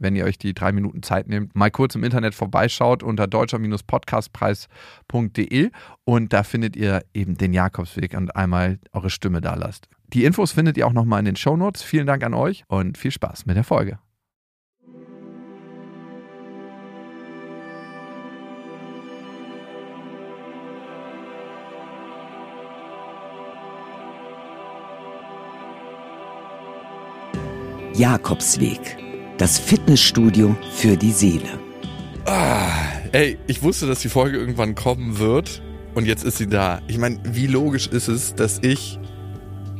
[0.00, 5.70] wenn ihr euch die drei Minuten Zeit nehmt, mal kurz im Internet vorbeischaut unter deutscher-podcastpreis.de
[6.04, 9.88] und da findet ihr eben den Jakobsweg und einmal eure Stimme da lasst.
[10.08, 11.82] Die Infos findet ihr auch nochmal in den Shownotes.
[11.82, 14.00] Vielen Dank an euch und viel Spaß mit der Folge.
[28.00, 28.96] Jakobsweg,
[29.40, 31.48] das Fitnessstudio für die Seele.
[32.26, 32.72] Ah,
[33.12, 35.62] ey, ich wusste, dass die Folge irgendwann kommen wird
[35.94, 36.82] und jetzt ist sie da.
[36.88, 38.98] Ich meine, wie logisch ist es, dass ich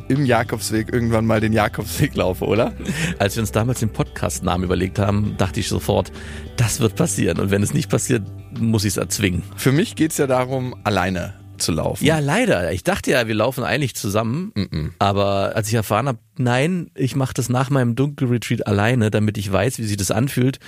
[0.08, 2.72] im Jakobsweg irgendwann mal den Jakobsweg laufe, oder?
[3.18, 6.10] Als wir uns damals den Podcastnamen überlegt haben, dachte ich sofort,
[6.56, 7.38] das wird passieren.
[7.38, 8.22] Und wenn es nicht passiert,
[8.58, 9.42] muss ich es erzwingen.
[9.56, 12.02] Für mich geht es ja darum, alleine zu laufen.
[12.04, 12.72] Ja, leider.
[12.72, 14.52] Ich dachte ja, wir laufen eigentlich zusammen.
[14.54, 14.90] Mm -mm.
[14.98, 19.50] Aber als ich erfahren habe, nein, ich mache das nach meinem Dunkelretreat alleine, damit ich
[19.50, 20.58] weiß, wie sich das anfühlt,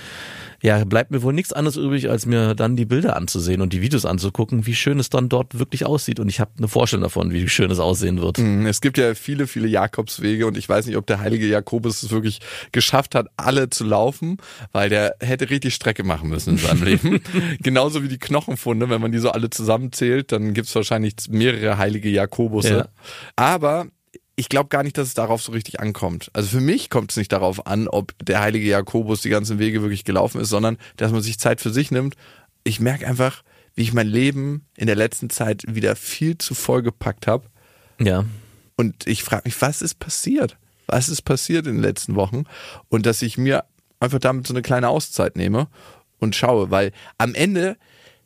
[0.63, 3.81] ja, bleibt mir wohl nichts anderes übrig, als mir dann die Bilder anzusehen und die
[3.81, 6.21] Videos anzugucken, wie schön es dann dort wirklich aussieht.
[6.21, 8.37] Und ich habe eine Vorstellung davon, wie schön es aussehen wird.
[8.37, 12.01] Mhm, es gibt ja viele, viele Jakobswege und ich weiß nicht, ob der heilige Jakobus
[12.01, 12.39] es wirklich
[12.71, 14.37] geschafft hat, alle zu laufen,
[14.71, 17.19] weil der hätte richtig Strecke machen müssen in seinem Leben.
[17.61, 22.09] Genauso wie die Knochenfunde, wenn man die so alle zusammenzählt, dann gibt's wahrscheinlich mehrere heilige
[22.09, 22.77] Jakobusse.
[22.77, 22.87] Ja.
[23.35, 23.87] Aber
[24.35, 26.29] ich glaube gar nicht, dass es darauf so richtig ankommt.
[26.33, 29.81] Also für mich kommt es nicht darauf an, ob der heilige Jakobus die ganzen Wege
[29.81, 32.15] wirklich gelaufen ist, sondern dass man sich Zeit für sich nimmt.
[32.63, 33.43] Ich merke einfach,
[33.75, 37.47] wie ich mein Leben in der letzten Zeit wieder viel zu voll gepackt habe.
[37.99, 38.25] Ja.
[38.75, 40.57] Und ich frage mich, was ist passiert?
[40.87, 42.45] Was ist passiert in den letzten Wochen?
[42.89, 43.65] Und dass ich mir
[43.99, 45.67] einfach damit so eine kleine Auszeit nehme
[46.19, 47.77] und schaue, weil am Ende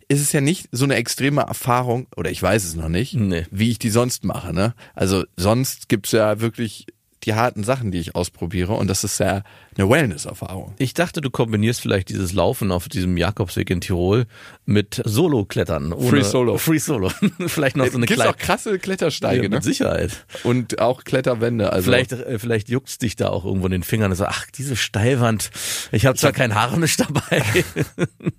[0.10, 3.46] ist es ja nicht so eine extreme Erfahrung, oder ich weiß es noch nicht, nee.
[3.52, 4.54] wie ich die sonst mache.
[4.54, 4.74] Ne?
[4.94, 6.88] Also sonst gibt's ja wirklich
[7.24, 8.74] die harten Sachen, die ich ausprobiere.
[8.74, 9.44] Und das ist ja
[9.78, 10.74] eine Wellness-Erfahrung.
[10.78, 14.26] Ich dachte, du kombinierst vielleicht dieses Laufen auf diesem Jakobsweg in Tirol
[14.66, 15.94] mit Solo-Klettern.
[16.00, 16.58] Free Solo.
[16.58, 17.12] Free Solo.
[17.48, 18.30] vielleicht noch so eine kleine.
[18.30, 19.62] auch krasse Klettersteige, ja, mit ne?
[19.62, 20.26] Sicherheit.
[20.44, 21.72] Und auch Kletterwände.
[21.72, 24.46] Also vielleicht, äh, vielleicht juckt's dich da auch irgendwo in den Fingern und so, ach,
[24.56, 25.52] diese Steilwand.
[25.92, 27.44] Ich habe zwar kein Harnisch dabei.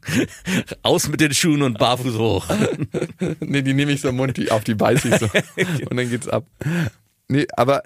[0.82, 2.46] Aus mit den Schuhen und barfuß hoch.
[3.40, 5.26] nee, die nehme ich so im Mund, die, auf die beiße ich so.
[5.90, 6.44] und dann geht's ab.
[7.28, 7.82] Nee, aber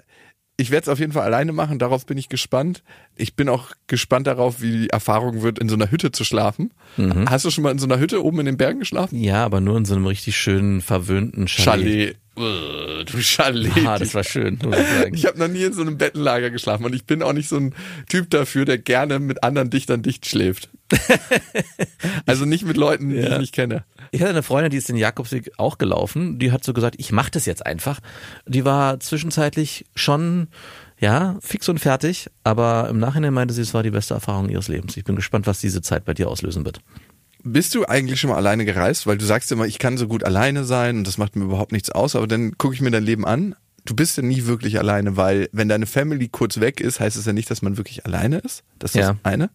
[0.63, 2.83] ich werde es auf jeden Fall alleine machen, darauf bin ich gespannt.
[3.17, 6.71] Ich bin auch gespannt darauf, wie die Erfahrung wird, in so einer Hütte zu schlafen.
[6.95, 7.29] Mhm.
[7.29, 9.19] Hast du schon mal in so einer Hütte oben in den Bergen geschlafen?
[9.19, 12.15] Ja, aber nur in so einem richtig schönen, verwöhnten Chalet.
[12.37, 13.13] Chalet.
[13.13, 13.71] du Chalet.
[13.85, 14.57] Ah, das war schön.
[15.11, 17.49] Ich ich habe noch nie in so einem Bettenlager geschlafen und ich bin auch nicht
[17.49, 17.75] so ein
[18.07, 20.69] Typ dafür, der gerne mit anderen Dichtern dicht schläft.
[22.25, 23.33] also nicht mit Leuten, die ja.
[23.33, 23.83] ich nicht kenne.
[24.11, 26.39] Ich hatte eine Freundin, die ist den Jakobsweg auch gelaufen.
[26.39, 27.99] Die hat so gesagt, ich mache das jetzt einfach.
[28.47, 30.47] Die war zwischenzeitlich schon
[30.99, 34.69] ja, fix und fertig, aber im Nachhinein meinte sie, es war die beste Erfahrung ihres
[34.69, 34.95] Lebens.
[34.95, 36.79] Ich bin gespannt, was diese Zeit bei dir auslösen wird.
[37.43, 39.05] Bist du eigentlich schon mal alleine gereist?
[39.05, 41.73] Weil du sagst immer, ich kann so gut alleine sein und das macht mir überhaupt
[41.73, 43.55] nichts aus, aber dann gucke ich mir dein Leben an.
[43.83, 47.25] Du bist ja nie wirklich alleine, weil wenn deine Family kurz weg ist, heißt es
[47.25, 48.63] ja nicht, dass man wirklich alleine ist.
[48.79, 49.11] Das ist ja.
[49.11, 49.49] das eine.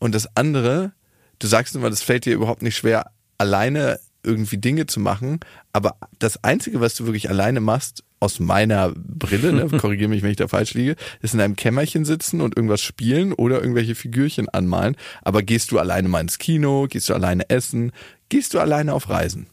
[0.00, 0.92] Und das andere,
[1.38, 5.40] du sagst immer, das fällt dir überhaupt nicht schwer, alleine irgendwie Dinge zu machen,
[5.72, 10.30] aber das Einzige, was du wirklich alleine machst, aus meiner Brille, ne, korrigiere mich, wenn
[10.30, 14.48] ich da falsch liege, ist in einem Kämmerchen sitzen und irgendwas spielen oder irgendwelche Figürchen
[14.50, 14.96] anmalen.
[15.22, 17.92] Aber gehst du alleine mal ins Kino, gehst du alleine essen,
[18.28, 19.46] gehst du alleine auf Reisen?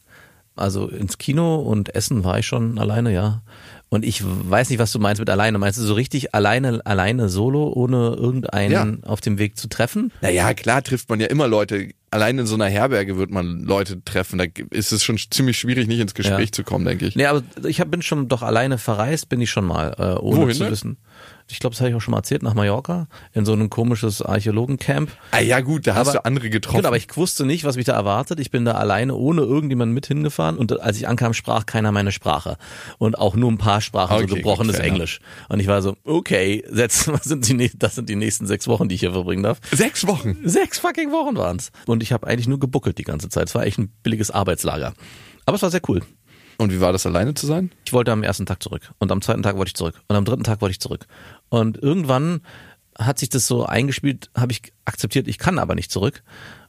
[0.57, 3.41] Also ins Kino und Essen war ich schon alleine, ja.
[3.90, 5.58] Und ich weiß nicht, was du meinst mit alleine.
[5.58, 9.08] Meinst du so richtig alleine, alleine solo, ohne irgendeinen ja.
[9.08, 10.12] auf dem Weg zu treffen?
[10.22, 11.92] Naja, klar trifft man ja immer Leute.
[12.12, 14.40] Allein in so einer Herberge wird man Leute treffen.
[14.40, 16.52] Da ist es schon ziemlich schwierig, nicht ins Gespräch ja.
[16.52, 17.16] zu kommen, denke ich.
[17.16, 20.42] Nee, aber ich hab, bin schon doch alleine verreist, bin ich schon mal, äh, ohne
[20.42, 20.98] Wohin zu wissen
[21.50, 24.22] ich glaube, das habe ich auch schon mal erzählt, nach Mallorca, in so ein komisches
[24.22, 25.12] Archäologencamp.
[25.32, 26.78] Ah ja gut, da hast aber, du andere getroffen.
[26.78, 28.40] Genau, aber ich wusste nicht, was mich da erwartet.
[28.40, 32.12] Ich bin da alleine, ohne irgendjemanden mit hingefahren und als ich ankam, sprach keiner meine
[32.12, 32.58] Sprache.
[32.98, 35.20] Und auch nur ein paar sprachen okay, so gebrochenes gut, Englisch.
[35.48, 38.96] Und ich war so, okay, jetzt sind die, das sind die nächsten sechs Wochen, die
[38.96, 39.60] ich hier verbringen darf.
[39.72, 40.38] Sechs Wochen?
[40.44, 41.72] Sechs fucking Wochen waren's.
[41.86, 43.48] Und ich habe eigentlich nur gebuckelt die ganze Zeit.
[43.48, 44.94] Es war echt ein billiges Arbeitslager.
[45.46, 46.02] Aber es war sehr cool.
[46.58, 47.72] Und wie war das alleine zu sein?
[47.86, 50.26] Ich wollte am ersten Tag zurück und am zweiten Tag wollte ich zurück und am
[50.26, 51.06] dritten Tag wollte ich zurück.
[51.50, 52.42] Und irgendwann
[52.98, 56.24] hat sich das so eingespielt, habe ich akzeptiert, ich kann aber nicht zurück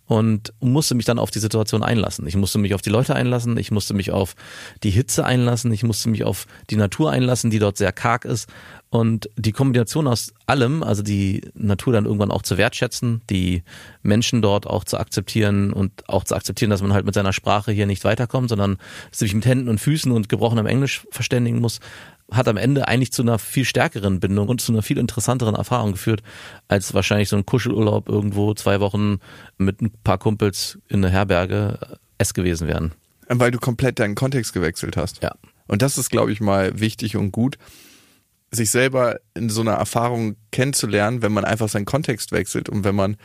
[0.09, 2.27] und musste mich dann auf die Situation einlassen.
[2.27, 4.35] Ich musste mich auf die Leute einlassen, ich musste mich auf
[4.83, 8.49] die Hitze einlassen, ich musste mich auf die Natur einlassen, die dort sehr karg ist.
[8.91, 13.63] Und die Kombination aus allem, also die Natur dann irgendwann auch zu wertschätzen, die
[14.03, 17.71] Menschen dort auch zu akzeptieren und auch zu akzeptieren, dass man halt mit seiner Sprache
[17.71, 18.79] hier nicht weiterkommt, sondern
[19.13, 21.81] sich mit Händen und Füßen und gebrochenem Englisch verständigen muss,
[22.31, 25.93] hat am Ende eigentlich zu einer viel stärkeren Bindung und zu einer viel interessanteren Erfahrung
[25.93, 26.23] geführt,
[26.69, 29.19] als wahrscheinlich so ein Kuschelurlaub irgendwo zwei Wochen
[29.59, 31.79] mit ein paar Kumpels in der Herberge
[32.17, 32.93] es gewesen wären.
[33.29, 35.23] Weil du komplett deinen Kontext gewechselt hast.
[35.23, 35.35] Ja.
[35.67, 37.59] Und das ist, glaube ich, mal wichtig und gut,
[38.51, 42.95] sich selber in so einer Erfahrung kennenzulernen, wenn man einfach seinen Kontext wechselt und wenn
[42.95, 43.17] man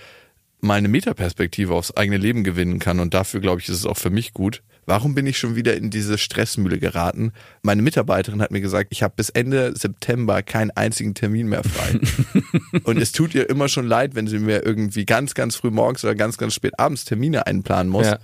[0.64, 3.00] mal eine Metaperspektive aufs eigene Leben gewinnen kann.
[3.00, 5.76] Und dafür, glaube ich, ist es auch für mich gut, warum bin ich schon wieder
[5.76, 7.34] in diese Stressmühle geraten?
[7.62, 12.00] Meine Mitarbeiterin hat mir gesagt, ich habe bis Ende September keinen einzigen Termin mehr frei.
[12.84, 16.04] und es tut ihr immer schon leid, wenn sie mir irgendwie ganz, ganz früh morgens
[16.04, 18.08] oder ganz, ganz spät abends Termine einplanen muss.
[18.08, 18.20] Ja.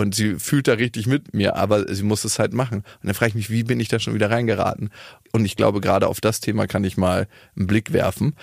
[0.00, 2.78] Und sie fühlt da richtig mit mir, aber sie muss es halt machen.
[2.78, 4.88] Und dann frage ich mich, wie bin ich da schon wieder reingeraten?
[5.32, 8.34] Und ich glaube, gerade auf das Thema kann ich mal einen Blick werfen.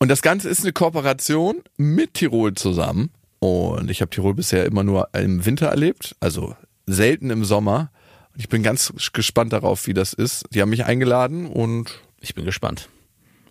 [0.00, 3.10] Und das Ganze ist eine Kooperation mit Tirol zusammen.
[3.38, 6.56] Und ich habe Tirol bisher immer nur im Winter erlebt, also
[6.86, 7.92] selten im Sommer.
[8.32, 10.44] Und ich bin ganz gespannt darauf, wie das ist.
[10.50, 12.88] Die haben mich eingeladen und ich bin gespannt.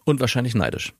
[0.03, 0.91] Und wahrscheinlich neidisch.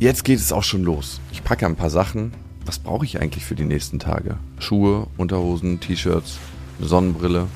[0.00, 1.20] Jetzt geht es auch schon los.
[1.32, 2.32] Ich packe ein paar Sachen.
[2.64, 4.36] Was brauche ich eigentlich für die nächsten Tage?
[4.60, 6.38] Schuhe, Unterhosen, T-Shirts,
[6.78, 7.48] eine Sonnenbrille.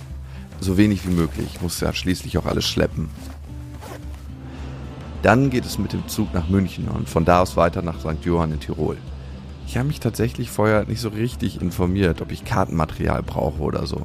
[0.59, 1.47] So wenig wie möglich.
[1.55, 3.09] Ich muss ja schließlich auch alles schleppen.
[5.23, 8.25] Dann geht es mit dem Zug nach München und von da aus weiter nach St.
[8.25, 8.97] Johann in Tirol.
[9.69, 14.05] Ich habe mich tatsächlich vorher nicht so richtig informiert, ob ich Kartenmaterial brauche oder so.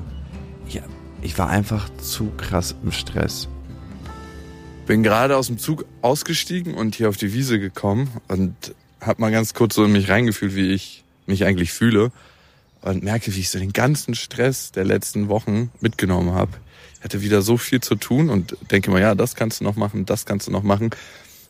[0.70, 0.84] Ja,
[1.24, 3.50] ich war einfach zu krass im Stress.
[4.88, 8.56] Bin gerade aus dem Zug ausgestiegen und hier auf die Wiese gekommen und
[9.02, 12.12] habe mal ganz kurz so in mich reingefühlt, wie ich mich eigentlich fühle
[12.82, 16.54] und merke, wie ich so den ganzen Stress der letzten Wochen mitgenommen habe
[17.08, 20.06] hatte wieder so viel zu tun und denke mal, ja, das kannst du noch machen,
[20.06, 20.90] das kannst du noch machen.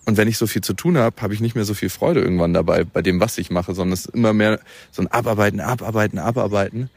[0.06, 2.22] Und wenn ich so viel zu tun habe, habe ich nicht mehr so viel Freude
[2.22, 4.60] irgendwann dabei, bei dem, was ich mache, sondern es ist immer mehr
[4.92, 6.90] so ein Abarbeiten, Abarbeiten, Abarbeiten.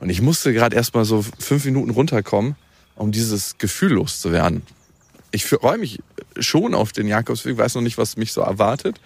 [0.00, 2.56] Und ich musste gerade erstmal so fünf Minuten runterkommen,
[2.96, 4.62] um dieses Gefühl loszuwerden.
[5.30, 6.00] Ich freue mich
[6.38, 9.00] schon auf den Jakobsweg, weiß noch nicht, was mich so erwartet.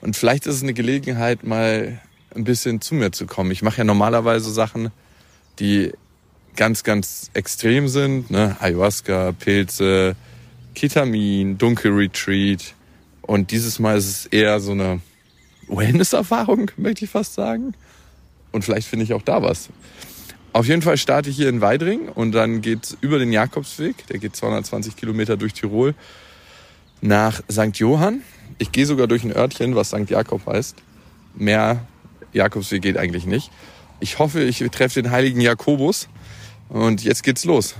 [0.00, 2.00] Und vielleicht ist es eine Gelegenheit, mal
[2.34, 3.50] ein bisschen zu mir zu kommen.
[3.50, 4.90] Ich mache ja normalerweise Sachen,
[5.58, 5.92] die
[6.56, 8.30] ganz, ganz extrem sind.
[8.30, 8.56] Ne?
[8.60, 10.16] Ayahuasca, Pilze,
[10.74, 12.74] Ketamin, Dunkelretreat.
[13.22, 15.00] Und dieses Mal ist es eher so eine
[15.68, 17.74] Wellness-Erfahrung, möchte ich fast sagen.
[18.52, 19.68] Und vielleicht finde ich auch da was.
[20.52, 24.18] Auf jeden Fall starte ich hier in Weidring und dann geht's über den Jakobsweg, der
[24.18, 25.94] geht 220 Kilometer durch Tirol,
[27.00, 27.76] nach St.
[27.76, 28.22] Johann.
[28.58, 30.10] Ich gehe sogar durch ein Örtchen, was St.
[30.10, 30.76] Jakob heißt.
[31.34, 31.86] Mehr
[32.32, 33.50] Jakobsweg geht eigentlich nicht.
[34.00, 36.08] Ich hoffe, ich treffe den heiligen Jakobus.
[36.68, 37.74] Und jetzt geht's los.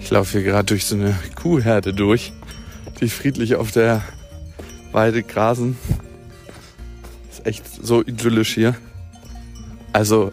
[0.00, 2.32] Ich laufe hier gerade durch so eine Kuhherde durch,
[3.02, 4.02] die friedlich auf der
[4.92, 5.76] Weide grasen.
[7.30, 8.76] Ist echt so idyllisch hier.
[9.92, 10.32] Also,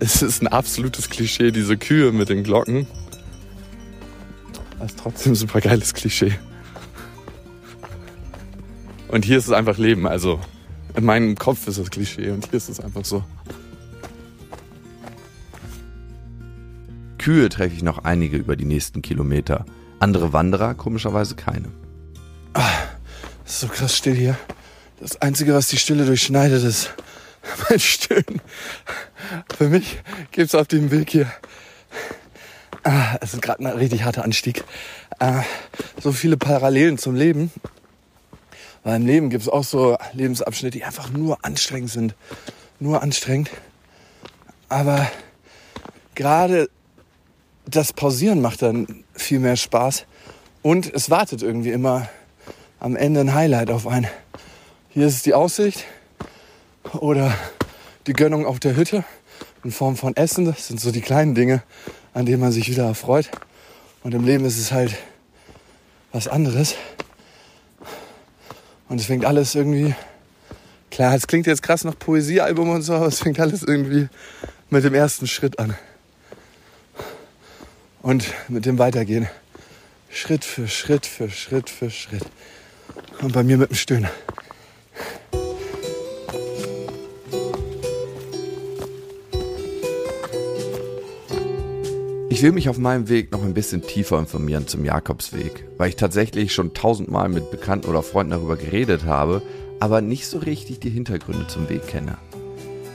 [0.00, 2.86] es ist ein absolutes Klischee, diese Kühe mit den Glocken.
[4.78, 6.32] Das ist trotzdem ein super geiles Klischee.
[9.08, 10.06] Und hier ist es einfach Leben.
[10.06, 10.40] Also
[10.94, 13.22] in meinem Kopf ist das Klischee und hier ist es einfach so.
[17.18, 19.64] Kühe treffe ich noch einige über die nächsten Kilometer.
[19.98, 21.68] Andere Wanderer komischerweise keine.
[23.48, 24.36] Ah, ist so krass still hier.
[25.00, 26.92] Das Einzige, was die Stille durchschneidet, ist
[27.70, 28.42] mein Stöhnen.
[29.56, 29.98] Für mich
[30.32, 31.32] gibt es auf dem Weg hier.
[32.84, 34.64] Ah, es ist gerade ein richtig harter Anstieg.
[35.18, 35.44] Ah,
[35.98, 37.50] so viele Parallelen zum Leben.
[38.84, 42.14] Weil im Leben gibt es auch so Lebensabschnitte, die einfach nur anstrengend sind.
[42.80, 43.48] Nur anstrengend.
[44.68, 45.10] Aber
[46.14, 46.68] gerade
[47.64, 50.04] das Pausieren macht dann viel mehr Spaß.
[50.60, 52.10] Und es wartet irgendwie immer
[52.80, 54.08] am Ende ein Highlight auf einen.
[54.90, 55.84] Hier ist die Aussicht
[56.92, 57.34] oder
[58.06, 59.04] die Gönnung auf der Hütte
[59.64, 60.44] in Form von Essen.
[60.44, 61.62] Das sind so die kleinen Dinge,
[62.14, 63.30] an denen man sich wieder erfreut.
[64.02, 64.96] Und im Leben ist es halt
[66.12, 66.76] was anderes.
[68.88, 69.94] Und es fängt alles irgendwie,
[70.90, 74.08] klar, es klingt jetzt krass nach Poesiealbum und so, aber es fängt alles irgendwie
[74.70, 75.74] mit dem ersten Schritt an.
[78.00, 79.28] Und mit dem Weitergehen.
[80.08, 82.24] Schritt für Schritt für Schritt für Schritt.
[83.20, 84.08] Und bei mir mit dem Stöhnen.
[92.38, 95.96] Ich will mich auf meinem Weg noch ein bisschen tiefer informieren zum Jakobsweg, weil ich
[95.96, 99.42] tatsächlich schon tausendmal mit Bekannten oder Freunden darüber geredet habe,
[99.80, 102.16] aber nicht so richtig die Hintergründe zum Weg kenne.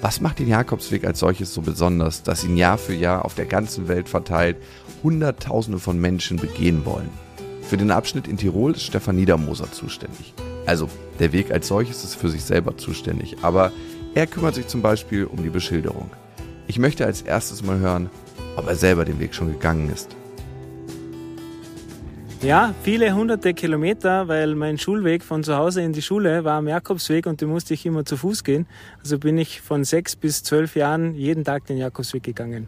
[0.02, 3.46] Was macht den Jakobsweg als solches so besonders, dass ihn Jahr für Jahr auf der
[3.46, 4.56] ganzen Welt verteilt
[5.04, 7.10] Hunderttausende von Menschen begehen wollen?
[7.74, 10.36] Für den Abschnitt in Tirol ist Stefan Niedermoser zuständig.
[10.68, 13.72] Also, der Weg als solches ist für sich selber zuständig, aber
[14.14, 16.12] er kümmert sich zum Beispiel um die Beschilderung.
[16.68, 18.12] Ich möchte als erstes mal hören,
[18.58, 20.16] ob er selber den Weg schon gegangen ist.
[22.44, 26.68] Ja, viele hunderte Kilometer, weil mein Schulweg von zu Hause in die Schule war am
[26.68, 28.68] Jakobsweg und da musste ich immer zu Fuß gehen.
[29.00, 32.68] Also bin ich von sechs bis zwölf Jahren jeden Tag den Jakobsweg gegangen.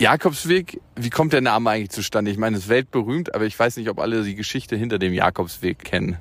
[0.00, 2.30] Jakobsweg, wie kommt der Name eigentlich zustande?
[2.30, 5.12] Ich meine, es ist weltberühmt, aber ich weiß nicht, ob alle die Geschichte hinter dem
[5.12, 6.18] Jakobsweg kennen.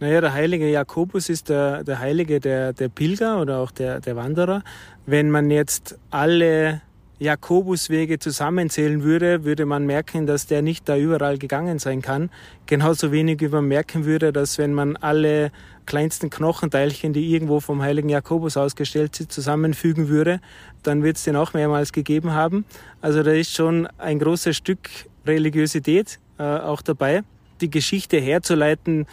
[0.00, 4.16] Naja, der heilige Jakobus ist der, der Heilige der, der Pilger oder auch der, der
[4.16, 4.64] Wanderer.
[5.06, 6.82] Wenn man jetzt alle
[7.22, 12.30] Jakobuswege zusammenzählen würde, würde man merken, dass der nicht da überall gegangen sein kann.
[12.66, 15.52] Genauso wenig wie man merken würde, dass wenn man alle
[15.86, 20.40] kleinsten Knochenteilchen, die irgendwo vom heiligen Jakobus ausgestellt sind, zusammenfügen würde,
[20.82, 22.64] dann wird es den auch mehrmals gegeben haben.
[23.00, 24.88] Also da ist schon ein großes Stück
[25.24, 27.22] Religiosität äh, auch dabei
[27.62, 29.06] die Geschichte herzuleiten,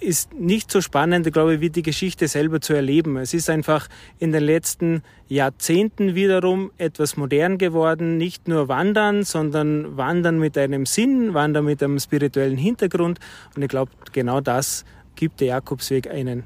[0.00, 3.16] ist nicht so spannend, glaube ich, wie die Geschichte selber zu erleben.
[3.16, 8.18] Es ist einfach in den letzten Jahrzehnten wiederum etwas modern geworden.
[8.18, 13.20] Nicht nur Wandern, sondern Wandern mit einem Sinn, Wandern mit einem spirituellen Hintergrund.
[13.56, 16.42] Und ich glaube, genau das gibt der Jakobsweg einen.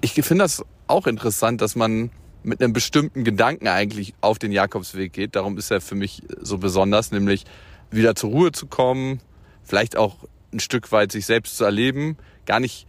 [0.00, 2.10] Ich finde das auch interessant, dass man
[2.42, 5.36] mit einem bestimmten Gedanken eigentlich auf den Jakobsweg geht.
[5.36, 7.44] Darum ist er für mich so besonders, nämlich
[7.90, 9.20] wieder zur Ruhe zu kommen,
[9.62, 10.16] vielleicht auch
[10.52, 12.16] ein Stück weit sich selbst zu erleben.
[12.46, 12.86] Gar nicht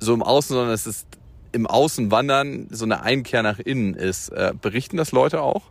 [0.00, 1.06] so im Außen, sondern es ist
[1.52, 4.28] im Außen wandern so eine Einkehr nach innen ist.
[4.30, 5.62] Äh, berichten das Leute auch?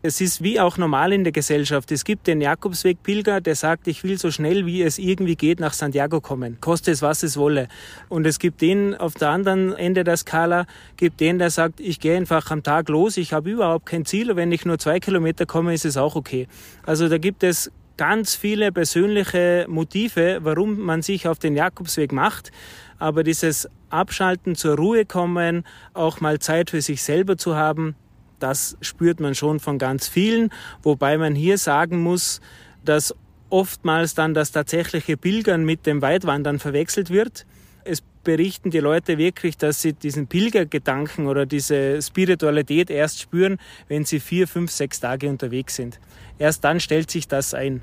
[0.00, 1.90] Es ist wie auch normal in der Gesellschaft.
[1.90, 5.72] Es gibt den Jakobsweg-Pilger, der sagt, ich will so schnell wie es irgendwie geht nach
[5.72, 7.66] Santiago kommen, koste es was es wolle.
[8.08, 11.98] Und es gibt den auf der anderen Ende der Skala, gibt den, der sagt, ich
[11.98, 15.46] gehe einfach am Tag los, ich habe überhaupt kein Ziel, wenn ich nur zwei Kilometer
[15.46, 16.46] komme, ist es auch okay.
[16.86, 22.50] Also da gibt es ganz viele persönliche Motive, warum man sich auf den Jakobsweg macht.
[22.98, 27.94] Aber dieses Abschalten, zur Ruhe kommen, auch mal Zeit für sich selber zu haben,
[28.38, 30.50] das spürt man schon von ganz vielen.
[30.82, 32.40] Wobei man hier sagen muss,
[32.84, 33.14] dass
[33.50, 37.46] oftmals dann das tatsächliche Pilgern mit dem Weitwandern verwechselt wird.
[37.88, 43.56] Es berichten die Leute wirklich, dass sie diesen Pilgergedanken oder diese Spiritualität erst spüren,
[43.88, 45.98] wenn sie vier, fünf, sechs Tage unterwegs sind.
[46.38, 47.80] Erst dann stellt sich das ein.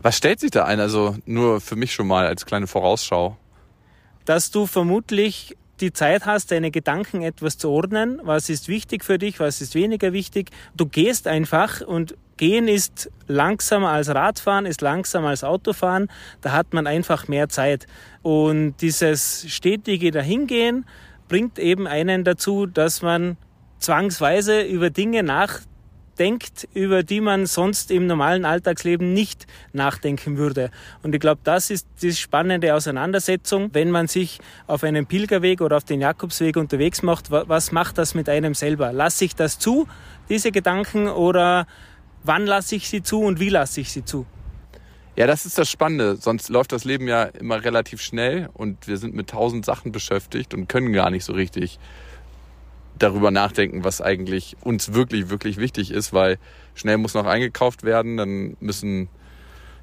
[0.00, 0.80] Was stellt sich da ein?
[0.80, 3.36] Also nur für mich schon mal als kleine Vorausschau.
[4.24, 8.20] Dass du vermutlich die Zeit hast, deine Gedanken etwas zu ordnen.
[8.24, 9.38] Was ist wichtig für dich?
[9.38, 10.50] Was ist weniger wichtig?
[10.74, 16.08] Du gehst einfach und gehen ist langsamer als Radfahren, ist langsamer als Autofahren.
[16.40, 17.86] Da hat man einfach mehr Zeit.
[18.22, 20.86] Und dieses stetige Dahingehen
[21.28, 23.36] bringt eben einen dazu, dass man
[23.78, 25.68] zwangsweise über Dinge nachdenkt
[26.18, 30.70] denkt, über die man sonst im normalen Alltagsleben nicht nachdenken würde.
[31.02, 35.76] Und ich glaube, das ist die spannende Auseinandersetzung, wenn man sich auf einem Pilgerweg oder
[35.76, 37.30] auf den Jakobsweg unterwegs macht.
[37.30, 38.92] Was macht das mit einem selber?
[38.92, 39.86] Lasse ich das zu,
[40.28, 41.66] diese Gedanken, oder
[42.28, 44.26] wann lasse ich sie zu und wie lasse ich sie zu?
[45.16, 46.16] Ja, das ist das Spannende.
[46.16, 50.54] Sonst läuft das Leben ja immer relativ schnell und wir sind mit tausend Sachen beschäftigt
[50.54, 51.80] und können gar nicht so richtig
[52.98, 56.38] darüber nachdenken, was eigentlich uns wirklich, wirklich wichtig ist, weil
[56.74, 59.08] schnell muss noch eingekauft werden, dann müssen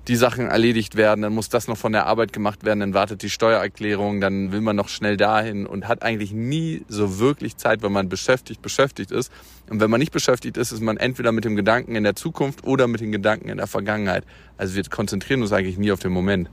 [0.07, 3.23] die Sachen erledigt werden, dann muss das noch von der Arbeit gemacht werden, dann wartet
[3.23, 7.81] die Steuererklärung, dann will man noch schnell dahin und hat eigentlich nie so wirklich Zeit,
[7.81, 9.31] weil man beschäftigt, beschäftigt ist.
[9.69, 12.63] Und wenn man nicht beschäftigt ist, ist man entweder mit dem Gedanken in der Zukunft
[12.65, 14.23] oder mit den Gedanken in der Vergangenheit.
[14.57, 16.49] Also wir konzentrieren uns eigentlich nie auf den Moment.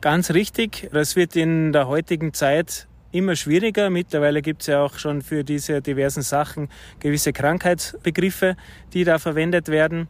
[0.00, 0.88] Ganz richtig.
[0.92, 3.90] Das wird in der heutigen Zeit immer schwieriger.
[3.90, 6.68] Mittlerweile gibt es ja auch schon für diese diversen Sachen
[7.00, 8.56] gewisse Krankheitsbegriffe,
[8.92, 10.08] die da verwendet werden.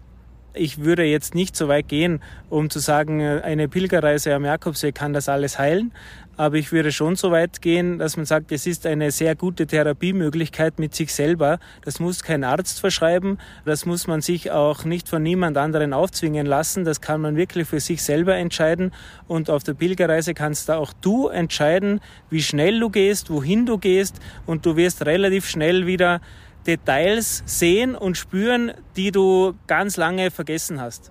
[0.59, 5.13] Ich würde jetzt nicht so weit gehen, um zu sagen, eine Pilgerreise am Jakobsweg kann
[5.13, 5.93] das alles heilen.
[6.37, 9.67] Aber ich würde schon so weit gehen, dass man sagt, es ist eine sehr gute
[9.67, 11.59] Therapiemöglichkeit mit sich selber.
[11.85, 13.39] Das muss kein Arzt verschreiben.
[13.65, 16.85] Das muss man sich auch nicht von niemand anderen aufzwingen lassen.
[16.85, 18.93] Das kann man wirklich für sich selber entscheiden.
[19.29, 22.01] Und auf der Pilgerreise kannst da auch du entscheiden,
[22.31, 24.21] wie schnell du gehst, wohin du gehst.
[24.47, 26.21] Und du wirst relativ schnell wieder
[26.69, 31.11] Details sehen und spüren, die du ganz lange vergessen hast.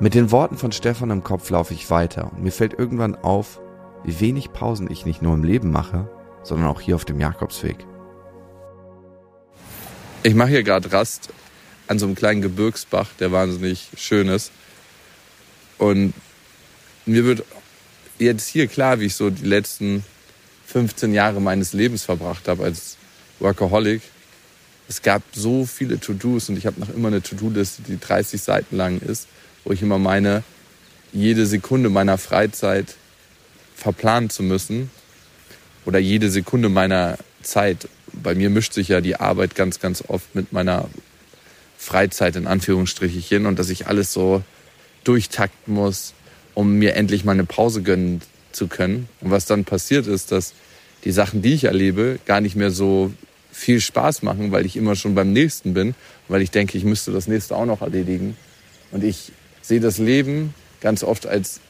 [0.00, 3.60] Mit den Worten von Stefan im Kopf laufe ich weiter und mir fällt irgendwann auf,
[4.04, 6.08] wie wenig Pausen ich nicht nur im Leben mache,
[6.44, 7.84] sondern auch hier auf dem Jakobsweg.
[10.22, 11.30] Ich mache hier gerade Rast
[11.88, 14.52] an so einem kleinen Gebirgsbach, der wahnsinnig schön ist.
[15.78, 16.14] Und
[17.06, 17.44] mir wird
[18.18, 20.04] jetzt hier klar, wie ich so die letzten
[20.66, 22.97] 15 Jahre meines Lebens verbracht habe als
[23.40, 24.02] Workaholic.
[24.88, 28.76] Es gab so viele To-Dos und ich habe noch immer eine To-Do-Liste, die 30 Seiten
[28.76, 29.28] lang ist,
[29.64, 30.42] wo ich immer meine,
[31.12, 32.96] jede Sekunde meiner Freizeit
[33.74, 34.90] verplanen zu müssen
[35.84, 37.88] oder jede Sekunde meiner Zeit.
[38.12, 40.88] Bei mir mischt sich ja die Arbeit ganz, ganz oft mit meiner
[41.76, 44.42] Freizeit in Anführungsstrichen und dass ich alles so
[45.04, 46.14] durchtakten muss,
[46.54, 48.20] um mir endlich mal eine Pause gönnen
[48.52, 49.08] zu können.
[49.20, 50.54] Und was dann passiert ist, dass
[51.04, 53.12] die Sachen, die ich erlebe, gar nicht mehr so
[53.58, 55.94] viel Spaß machen, weil ich immer schon beim nächsten bin,
[56.28, 58.36] weil ich denke, ich müsste das nächste auch noch erledigen.
[58.92, 61.60] Und ich sehe das Leben ganz oft als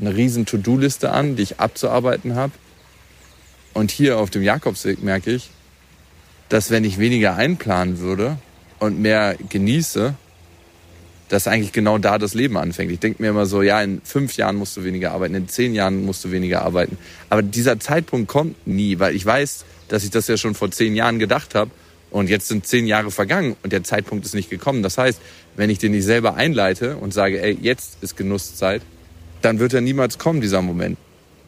[0.00, 2.52] eine riesen To-Do-Liste an, die ich abzuarbeiten habe.
[3.74, 5.50] Und hier auf dem Jakobsweg merke ich,
[6.48, 8.38] dass wenn ich weniger einplanen würde
[8.78, 10.14] und mehr genieße,
[11.28, 12.92] dass eigentlich genau da das Leben anfängt.
[12.92, 15.74] Ich denke mir immer so, ja, in fünf Jahren musst du weniger arbeiten, in zehn
[15.74, 16.96] Jahren musst du weniger arbeiten.
[17.28, 20.94] Aber dieser Zeitpunkt kommt nie, weil ich weiß, dass ich das ja schon vor zehn
[20.94, 21.70] Jahren gedacht habe
[22.10, 24.82] und jetzt sind zehn Jahre vergangen und der Zeitpunkt ist nicht gekommen.
[24.82, 25.20] Das heißt,
[25.56, 28.82] wenn ich den nicht selber einleite und sage, ey, jetzt ist Genusszeit,
[29.42, 30.98] dann wird er niemals kommen, dieser Moment.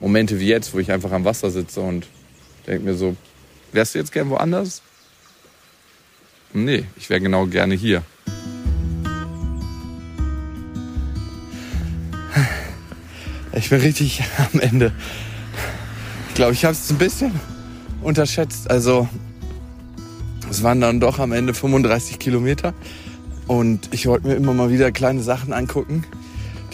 [0.00, 2.06] Momente wie jetzt, wo ich einfach am Wasser sitze und
[2.66, 3.16] denke mir so,
[3.72, 4.82] wärst du jetzt gern woanders?
[6.52, 8.02] Nee, ich wäre genau gerne hier.
[13.54, 14.92] Ich bin richtig am Ende.
[16.28, 17.57] Ich glaube, ich habe es ein bisschen
[18.02, 18.70] unterschätzt.
[18.70, 19.08] Also
[20.50, 22.74] es waren dann doch am Ende 35 Kilometer.
[23.46, 26.04] Und ich wollte mir immer mal wieder kleine Sachen angucken.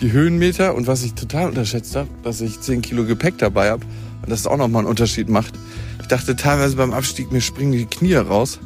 [0.01, 3.85] Die Höhenmeter und was ich total unterschätzt habe, dass ich 10 Kilo Gepäck dabei habe.
[4.23, 5.55] Und das auch nochmal einen Unterschied macht.
[6.01, 8.59] Ich dachte teilweise beim Abstieg, mir springen die Knie raus.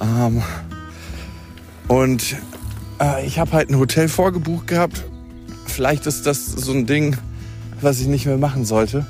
[0.00, 0.42] Ähm,
[1.88, 2.36] und
[3.00, 5.04] äh, ich habe halt ein Hotel vorgebucht gehabt.
[5.66, 7.16] Vielleicht ist das so ein Ding,
[7.80, 9.06] was ich nicht mehr machen sollte.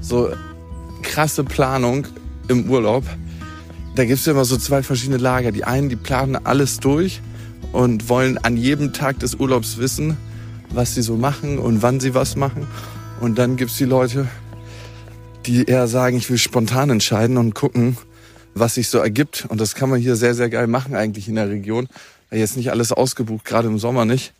[0.00, 0.30] So
[1.02, 2.06] krasse Planung
[2.48, 3.04] im Urlaub.
[3.94, 5.52] Da gibt es ja immer so zwei verschiedene Lager.
[5.52, 7.20] Die einen, die planen alles durch
[7.72, 10.16] und wollen an jedem Tag des Urlaubs wissen,
[10.70, 12.66] was sie so machen und wann sie was machen.
[13.20, 14.28] Und dann gibt es die Leute,
[15.46, 17.96] die eher sagen, ich will spontan entscheiden und gucken,
[18.54, 19.46] was sich so ergibt.
[19.48, 21.88] Und das kann man hier sehr, sehr geil machen eigentlich in der Region.
[22.30, 24.32] Jetzt nicht alles ausgebucht, gerade im Sommer nicht.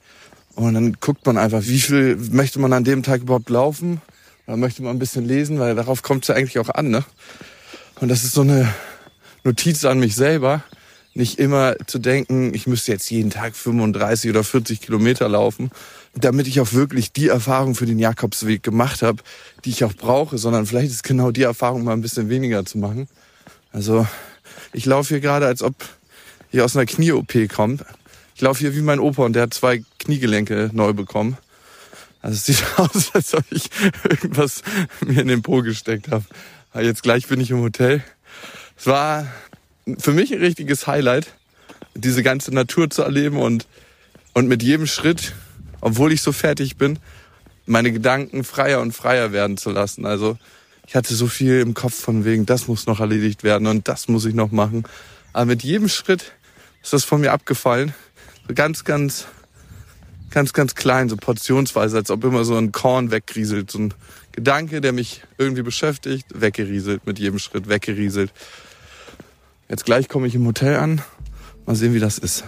[0.54, 4.00] Und dann guckt man einfach, wie viel möchte man an dem Tag überhaupt laufen.
[4.46, 6.90] Dann möchte man ein bisschen lesen, weil darauf kommt es ja eigentlich auch an.
[6.90, 7.04] Ne?
[8.00, 8.72] Und das ist so eine
[9.42, 10.62] Notiz an mich selber,
[11.14, 15.70] nicht immer zu denken, ich müsste jetzt jeden Tag 35 oder 40 Kilometer laufen,
[16.14, 19.22] damit ich auch wirklich die Erfahrung für den Jakobsweg gemacht habe,
[19.64, 22.76] die ich auch brauche, sondern vielleicht ist genau die Erfahrung mal ein bisschen weniger zu
[22.76, 23.08] machen.
[23.72, 24.06] Also
[24.74, 25.74] ich laufe hier gerade, als ob
[26.52, 27.78] ich aus einer Knie-OP komme.
[28.34, 31.38] Ich laufe hier wie mein Opa und der hat zwei Kniegelenke neu bekommen.
[32.20, 33.70] Also es sieht aus, als ob ich
[34.04, 34.62] irgendwas
[35.00, 36.24] mir in den Po gesteckt habe.
[36.80, 38.02] Jetzt gleich bin ich im Hotel.
[38.76, 39.26] Es war
[39.98, 41.28] für mich ein richtiges Highlight,
[41.94, 43.66] diese ganze Natur zu erleben und,
[44.34, 45.34] und mit jedem Schritt,
[45.80, 46.98] obwohl ich so fertig bin,
[47.66, 50.06] meine Gedanken freier und freier werden zu lassen.
[50.06, 50.38] Also
[50.86, 54.08] ich hatte so viel im Kopf von wegen, das muss noch erledigt werden und das
[54.08, 54.84] muss ich noch machen.
[55.32, 56.32] Aber mit jedem Schritt
[56.82, 57.94] ist das von mir abgefallen
[58.46, 59.26] so ganz, ganz,
[60.30, 63.70] ganz, ganz klein, so portionsweise, als ob immer so ein Korn wegrieselt.
[63.70, 63.94] So ein
[64.36, 68.32] Gedanke, der mich irgendwie beschäftigt, weggerieselt, mit jedem Schritt weggerieselt.
[69.68, 71.00] Jetzt gleich komme ich im Hotel an.
[71.64, 72.44] Mal sehen, wie das ist.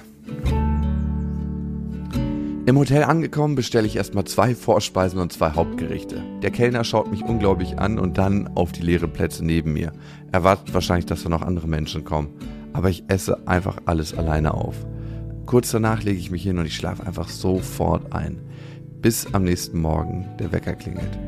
[2.66, 6.22] Im Hotel angekommen bestelle ich erstmal zwei Vorspeisen und zwei Hauptgerichte.
[6.42, 9.94] Der Kellner schaut mich unglaublich an und dann auf die leeren Plätze neben mir.
[10.30, 12.28] Erwartet wahrscheinlich, dass da noch andere Menschen kommen.
[12.74, 14.76] Aber ich esse einfach alles alleine auf.
[15.46, 18.38] Kurz danach lege ich mich hin und ich schlafe einfach sofort ein,
[19.00, 21.18] bis am nächsten Morgen der Wecker klingelt.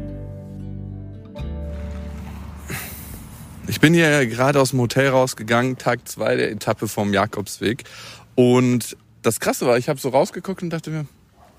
[3.70, 7.84] Ich bin hier gerade aus dem Hotel rausgegangen, Tag zwei der Etappe vom Jakobsweg.
[8.34, 11.06] Und das Krasse war, ich habe so rausgeguckt und dachte mir,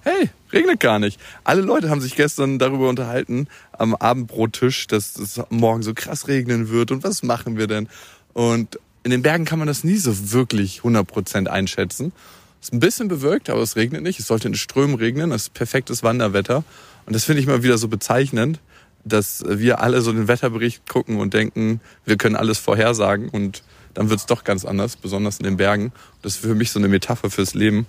[0.02, 1.22] hey, regnet gar nicht.
[1.46, 6.70] Alle Leute haben sich gestern darüber unterhalten am Abendbrottisch, dass es morgen so krass regnen
[6.70, 7.88] wird und was machen wir denn?
[8.34, 12.12] Und in den Bergen kann man das nie so wirklich 100% einschätzen.
[12.60, 14.20] Es ist ein bisschen bewölkt, aber es regnet nicht.
[14.20, 15.30] Es sollte in Strömen regnen.
[15.30, 16.66] Das ist perfektes Wanderwetter.
[17.06, 18.60] Und das finde ich mal wieder so bezeichnend,
[19.04, 24.10] dass wir alle so den Wetterbericht gucken und denken, wir können alles vorhersagen und dann
[24.10, 25.92] wird es doch ganz anders, besonders in den Bergen.
[26.22, 27.86] Das ist für mich so eine Metapher fürs Leben,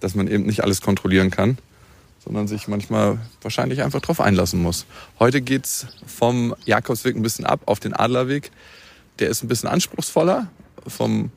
[0.00, 1.58] dass man eben nicht alles kontrollieren kann,
[2.24, 4.86] sondern sich manchmal wahrscheinlich einfach drauf einlassen muss.
[5.18, 8.50] Heute geht's vom Jakobsweg ein bisschen ab auf den Adlerweg.
[9.18, 10.48] Der ist ein bisschen anspruchsvoller
[10.86, 11.30] vom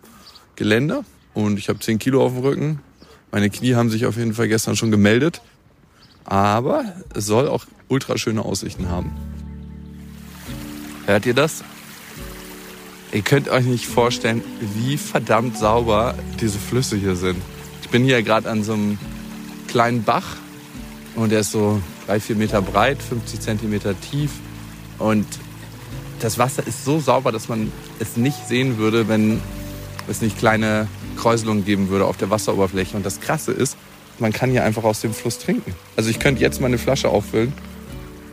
[0.56, 2.80] Gelände und ich habe 10 Kilo auf dem Rücken.
[3.32, 5.42] Meine Knie haben sich auf jeden Fall gestern schon gemeldet.
[6.26, 9.12] Aber es soll auch ultra schöne Aussichten haben.
[11.06, 11.64] Hört ihr das?
[13.12, 14.42] Ihr könnt euch nicht vorstellen,
[14.76, 17.42] wie verdammt sauber diese Flüsse hier sind.
[17.82, 18.98] Ich bin hier gerade an so einem
[19.68, 20.38] kleinen Bach
[21.16, 24.32] und der ist so drei, vier Meter breit, 50 Zentimeter tief
[24.98, 25.26] und
[26.22, 29.42] das Wasser ist so sauber, dass man es nicht sehen würde, wenn
[30.08, 32.96] es nicht kleine Kräuselungen geben würde auf der Wasseroberfläche.
[32.96, 33.76] Und das Krasse ist,
[34.20, 35.74] man kann hier einfach aus dem Fluss trinken.
[35.96, 37.54] Also ich könnte jetzt meine Flasche auffüllen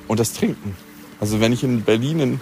[0.09, 0.75] und das trinken.
[1.21, 2.41] Also wenn ich in Berlin in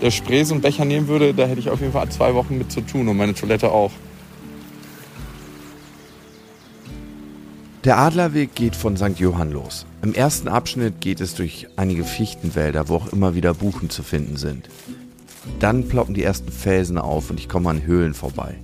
[0.00, 2.58] der Spree so einen Becher nehmen würde, da hätte ich auf jeden Fall zwei Wochen
[2.58, 3.92] mit zu tun und meine Toilette auch.
[7.84, 9.18] Der Adlerweg geht von St.
[9.18, 9.86] Johann los.
[10.02, 14.36] Im ersten Abschnitt geht es durch einige Fichtenwälder, wo auch immer wieder Buchen zu finden
[14.36, 14.68] sind.
[15.58, 18.54] Dann ploppen die ersten Felsen auf und ich komme an Höhlen vorbei.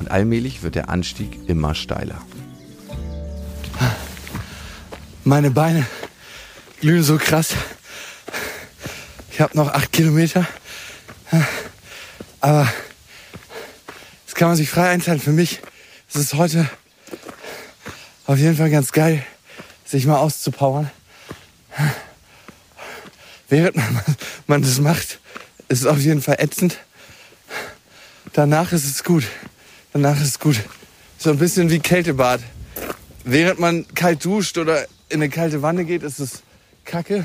[0.00, 2.20] Und allmählich wird der Anstieg immer steiler.
[5.24, 5.86] Meine Beine
[6.82, 7.50] glühen so krass.
[9.30, 10.44] Ich habe noch acht Kilometer.
[12.40, 12.70] Aber
[14.26, 15.20] das kann man sich frei einteilen.
[15.20, 15.60] Für mich
[16.08, 16.68] ist es heute
[18.26, 19.24] auf jeden Fall ganz geil,
[19.84, 20.90] sich mal auszupowern.
[23.48, 24.00] Während man,
[24.48, 25.20] man das macht,
[25.68, 26.78] ist es auf jeden Fall ätzend.
[28.32, 29.22] Danach ist es gut.
[29.92, 30.56] Danach ist es gut.
[31.16, 32.40] So ein bisschen wie Kältebad.
[33.22, 36.42] Während man kalt duscht oder in eine kalte Wanne geht, ist es
[36.84, 37.24] kacke.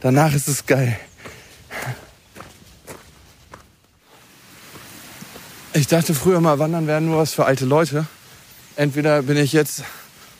[0.00, 0.98] Danach ist es geil.
[5.74, 8.06] Ich dachte früher mal, Wandern wäre nur was für alte Leute.
[8.76, 9.84] Entweder bin ich jetzt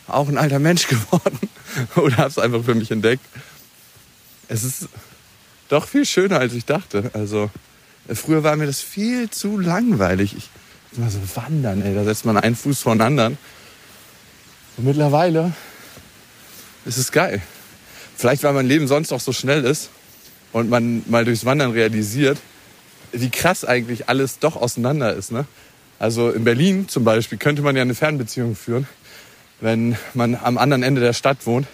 [0.07, 1.39] auch ein alter Mensch geworden
[1.97, 3.25] oder habe es einfach für mich entdeckt.
[4.49, 4.89] Es ist
[5.69, 7.11] doch viel schöner, als ich dachte.
[7.15, 7.51] Also
[8.13, 10.37] früher war mir das viel zu langweilig.
[10.37, 10.51] Ich
[10.97, 13.39] immer so wandern, ey, da setzt man einen Fuß vor den anderen.
[14.77, 15.53] Und mittlerweile
[16.85, 17.41] ist es geil.
[18.23, 19.91] Vielleicht, weil mein Leben sonst auch so schnell ist
[20.53, 22.39] und man mal durchs Wandern realisiert,
[23.13, 25.33] wie krass eigentlich alles doch auseinander ist.
[25.33, 25.45] Ne?
[25.99, 28.87] Also in Berlin zum Beispiel könnte man ja eine Fernbeziehung führen
[29.63, 31.69] wenn man am anderen Ende der Stadt wohnt,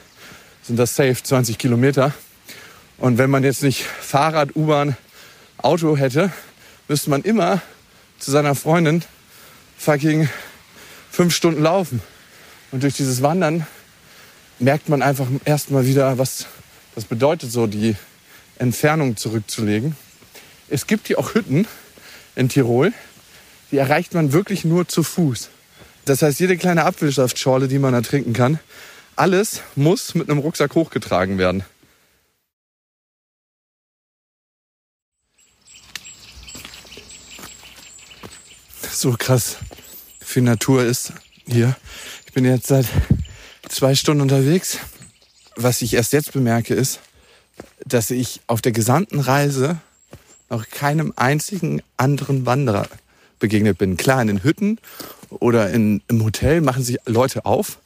[0.62, 2.12] sind das safe 20 Kilometer.
[2.98, 4.96] Und wenn man jetzt nicht Fahrrad, U-Bahn,
[5.56, 6.30] Auto hätte,
[6.86, 7.62] müsste man immer
[8.18, 9.02] zu seiner Freundin
[9.78, 10.28] fucking
[11.10, 12.02] fünf Stunden laufen.
[12.72, 13.66] Und durch dieses Wandern
[14.58, 16.46] merkt man einfach erstmal wieder, was
[16.94, 17.96] das bedeutet, so die
[18.58, 19.96] Entfernung zurückzulegen.
[20.68, 21.66] Es gibt hier auch Hütten
[22.34, 22.92] in Tirol,
[23.70, 25.50] die erreicht man wirklich nur zu Fuß.
[26.04, 28.58] Das heißt, jede kleine Apfelsaftschorle, die man da trinken kann,
[29.14, 31.64] alles muss mit einem Rucksack hochgetragen werden.
[38.90, 39.58] So krass
[40.20, 41.12] viel Natur ist
[41.46, 41.76] hier.
[42.26, 42.86] Ich bin jetzt seit
[43.78, 44.78] zwei Stunden unterwegs.
[45.54, 46.98] Was ich erst jetzt bemerke, ist,
[47.86, 49.78] dass ich auf der gesamten Reise
[50.50, 52.88] noch keinem einzigen anderen Wanderer
[53.38, 53.96] begegnet bin.
[53.96, 54.80] Klar, in den Hütten
[55.30, 57.78] oder in, im Hotel machen sich Leute auf.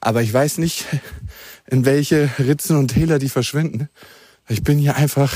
[0.00, 0.84] Aber ich weiß nicht,
[1.66, 3.88] in welche Ritzen und Täler die verschwinden.
[4.50, 5.32] Ich bin hier einfach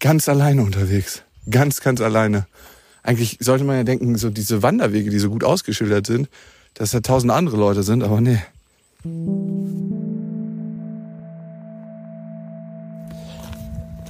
[0.00, 1.24] ganz alleine unterwegs.
[1.50, 2.46] Ganz, ganz alleine.
[3.02, 6.30] Eigentlich sollte man ja denken, so diese Wanderwege, die so gut ausgeschildert sind,
[6.72, 8.40] dass da tausend andere Leute sind, aber nee.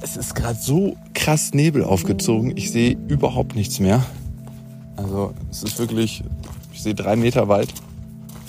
[0.01, 4.05] Es ist gerade so krass Nebel aufgezogen, ich sehe überhaupt nichts mehr.
[4.95, 6.23] Also es ist wirklich,
[6.73, 7.73] ich sehe drei Meter weit.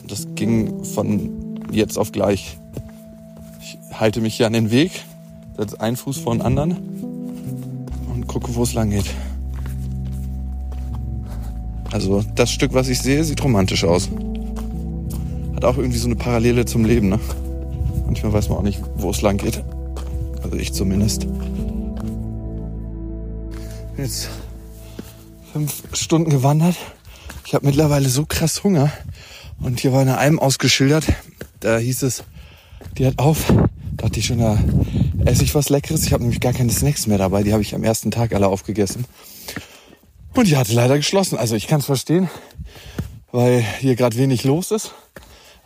[0.06, 2.58] Das ging von jetzt auf gleich.
[3.62, 5.02] Ich halte mich hier an den Weg,
[5.56, 6.76] setze einen Fuß vor den anderen
[8.12, 9.06] und gucke, wo es lang geht.
[11.90, 14.10] Also das Stück, was ich sehe, sieht romantisch aus.
[15.64, 17.08] Auch irgendwie so eine Parallele zum Leben.
[17.08, 17.18] Ne?
[18.04, 19.64] Manchmal weiß man auch nicht, wo es lang geht.
[20.42, 21.26] Also ich zumindest.
[23.96, 24.28] Jetzt
[25.52, 26.76] fünf Stunden gewandert.
[27.46, 28.92] Ich habe mittlerweile so krass Hunger.
[29.60, 31.06] Und hier war eine Alm ausgeschildert.
[31.60, 32.24] Da hieß es,
[32.98, 33.46] die hat auf.
[33.46, 34.58] Da dachte ich schon, da
[35.24, 36.04] esse ich was Leckeres.
[36.04, 37.42] Ich habe nämlich gar keine Snacks mehr dabei.
[37.42, 39.06] Die habe ich am ersten Tag alle aufgegessen.
[40.34, 41.38] Und die hatte leider geschlossen.
[41.38, 42.28] Also ich kann es verstehen,
[43.32, 44.92] weil hier gerade wenig los ist.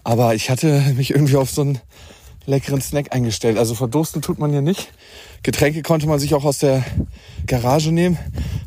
[0.09, 1.81] Aber ich hatte mich irgendwie auf so einen
[2.47, 3.59] leckeren Snack eingestellt.
[3.59, 4.88] Also verdursten tut man hier nicht.
[5.42, 6.83] Getränke konnte man sich auch aus der
[7.47, 8.16] Garage nehmen.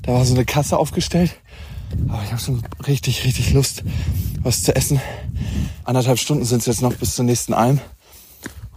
[0.04, 1.36] Da war so eine Kasse aufgestellt.
[2.10, 3.84] Aber ich habe schon richtig, richtig Lust,
[4.44, 5.02] was zu essen.
[5.84, 7.82] Anderthalb Stunden sind es jetzt noch bis zur nächsten Alm,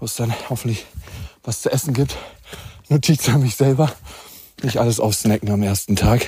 [0.01, 0.87] wo es dann hoffentlich
[1.43, 2.17] was zu essen gibt.
[2.89, 3.93] Notiz an mich selber.
[4.63, 6.27] Nicht alles aufsnacken am ersten Tag.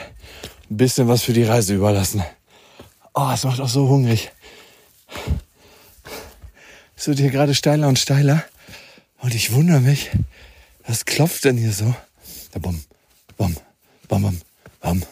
[0.71, 2.23] Ein bisschen was für die Reise überlassen.
[3.15, 4.33] Oh, es macht auch so hungrig.
[6.97, 8.43] Es wird hier gerade steiler und steiler.
[9.19, 10.11] Und ich wundere mich,
[10.87, 11.95] was klopft denn hier so?
[12.53, 12.83] Da bom,
[13.37, 13.55] bom,
[14.09, 14.41] bom, bom,
[14.81, 15.03] bom.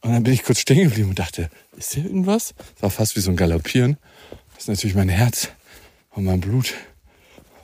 [0.00, 2.54] Und dann bin ich kurz stehen geblieben und dachte, ist hier irgendwas?
[2.74, 3.98] Das war fast wie so ein Galoppieren.
[4.54, 5.48] Das ist natürlich mein Herz
[6.10, 6.74] und mein Blut,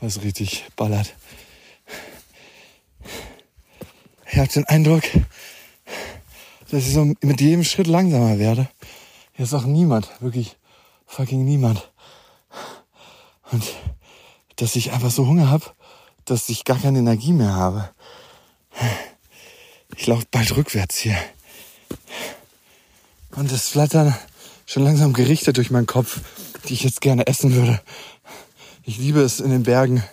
[0.01, 1.15] was richtig ballert.
[4.31, 5.03] Ich habe den Eindruck,
[6.71, 8.69] dass ich so mit jedem Schritt langsamer werde.
[9.33, 10.57] Hier ist auch niemand, wirklich
[11.07, 11.90] fucking niemand.
[13.53, 13.65] Und
[14.57, 15.65] dass ich einfach so Hunger habe,
[16.25, 17.91] dass ich gar keine Energie mehr habe.
[19.97, 21.17] Ich laufe bald rückwärts hier.
[23.33, 24.15] Und es flattern
[24.67, 26.21] schon langsam Gerichte durch meinen Kopf,
[26.69, 27.81] die ich jetzt gerne essen würde.
[28.85, 30.05] Ich liebe es in den Bergen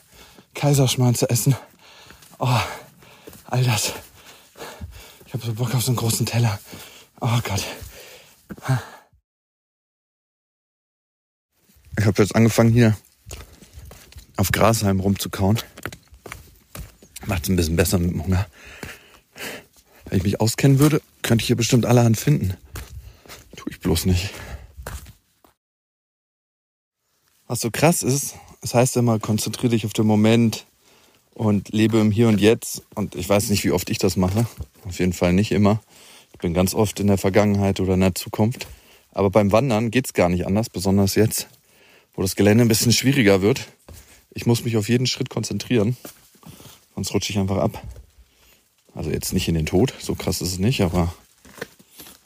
[0.53, 1.55] Kaiserschmarrn zu essen.
[2.39, 2.59] Oh,
[3.45, 3.93] all das.
[5.25, 6.59] Ich habe so Bock auf so einen großen Teller.
[7.21, 7.63] Oh Gott.
[11.99, 12.97] Ich habe jetzt angefangen hier
[14.37, 15.59] auf Grashalm rumzukauen.
[17.25, 18.47] Macht es ein bisschen besser mit dem Hunger.
[20.05, 22.55] Wenn ich mich auskennen würde, könnte ich hier bestimmt allerhand finden.
[23.55, 24.29] Tue ich bloß nicht.
[27.47, 30.65] Was so krass ist, es heißt immer, konzentriere dich auf den Moment
[31.33, 32.83] und lebe im Hier und Jetzt.
[32.95, 34.45] Und ich weiß nicht, wie oft ich das mache.
[34.85, 35.81] Auf jeden Fall nicht immer.
[36.33, 38.67] Ich bin ganz oft in der Vergangenheit oder in der Zukunft.
[39.11, 41.47] Aber beim Wandern geht's gar nicht anders, besonders jetzt,
[42.13, 43.67] wo das Gelände ein bisschen schwieriger wird.
[44.37, 45.97] Ich muss mich auf jeden Schritt konzentrieren,
[46.93, 47.81] sonst rutsche ich einfach ab.
[48.93, 51.11] Also jetzt nicht in den Tod, so krass ist es nicht, aber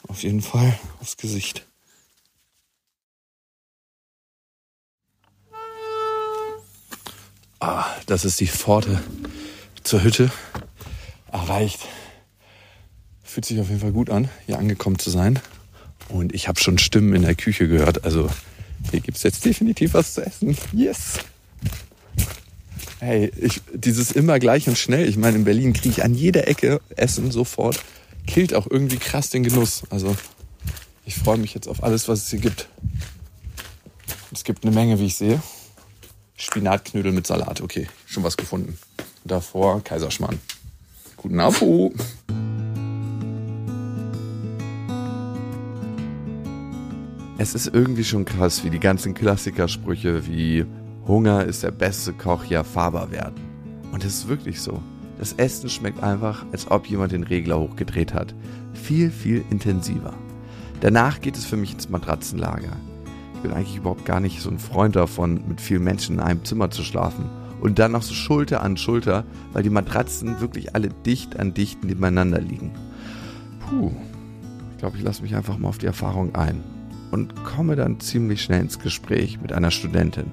[0.08, 1.66] auf jeden Fall aufs Gesicht.
[7.60, 9.02] Ah, das ist die Pforte
[9.82, 10.30] zur Hütte.
[11.32, 11.80] Erreicht.
[13.22, 15.40] Fühlt sich auf jeden Fall gut an, hier angekommen zu sein.
[16.10, 18.04] Und ich habe schon Stimmen in der Küche gehört.
[18.04, 18.28] Also
[18.90, 20.58] hier gibt's jetzt definitiv was zu essen.
[20.74, 21.20] Yes!
[23.00, 25.08] Hey, ich, dieses immer gleich und schnell.
[25.08, 27.82] Ich meine, in Berlin kriege ich an jeder Ecke Essen sofort.
[28.26, 29.82] Killt auch irgendwie krass den Genuss.
[29.90, 30.16] Also
[31.04, 32.68] ich freue mich jetzt auf alles, was es hier gibt.
[34.32, 35.42] Es gibt eine Menge, wie ich sehe.
[36.36, 37.60] Spinatknödel mit Salat.
[37.60, 38.78] Okay, schon was gefunden.
[39.24, 40.38] Davor Kaiserschmarrn.
[41.16, 41.94] Guten Abend.
[47.38, 50.64] Es ist irgendwie schon krass, wie die ganzen Klassikersprüche wie
[51.06, 53.34] Hunger ist der beste Koch ja fahrbar werden.
[53.90, 54.80] Und es ist wirklich so.
[55.18, 58.34] Das Essen schmeckt einfach, als ob jemand den Regler hochgedreht hat.
[58.72, 60.14] Viel, viel intensiver.
[60.80, 62.76] Danach geht es für mich ins Matratzenlager.
[63.34, 66.44] Ich bin eigentlich überhaupt gar nicht so ein Freund davon, mit vielen Menschen in einem
[66.44, 67.28] Zimmer zu schlafen.
[67.60, 71.84] Und dann noch so Schulter an Schulter, weil die Matratzen wirklich alle dicht an dicht
[71.84, 72.72] nebeneinander liegen.
[73.60, 73.92] Puh.
[74.72, 76.62] Ich glaube, ich lasse mich einfach mal auf die Erfahrung ein.
[77.10, 80.32] Und komme dann ziemlich schnell ins Gespräch mit einer Studentin.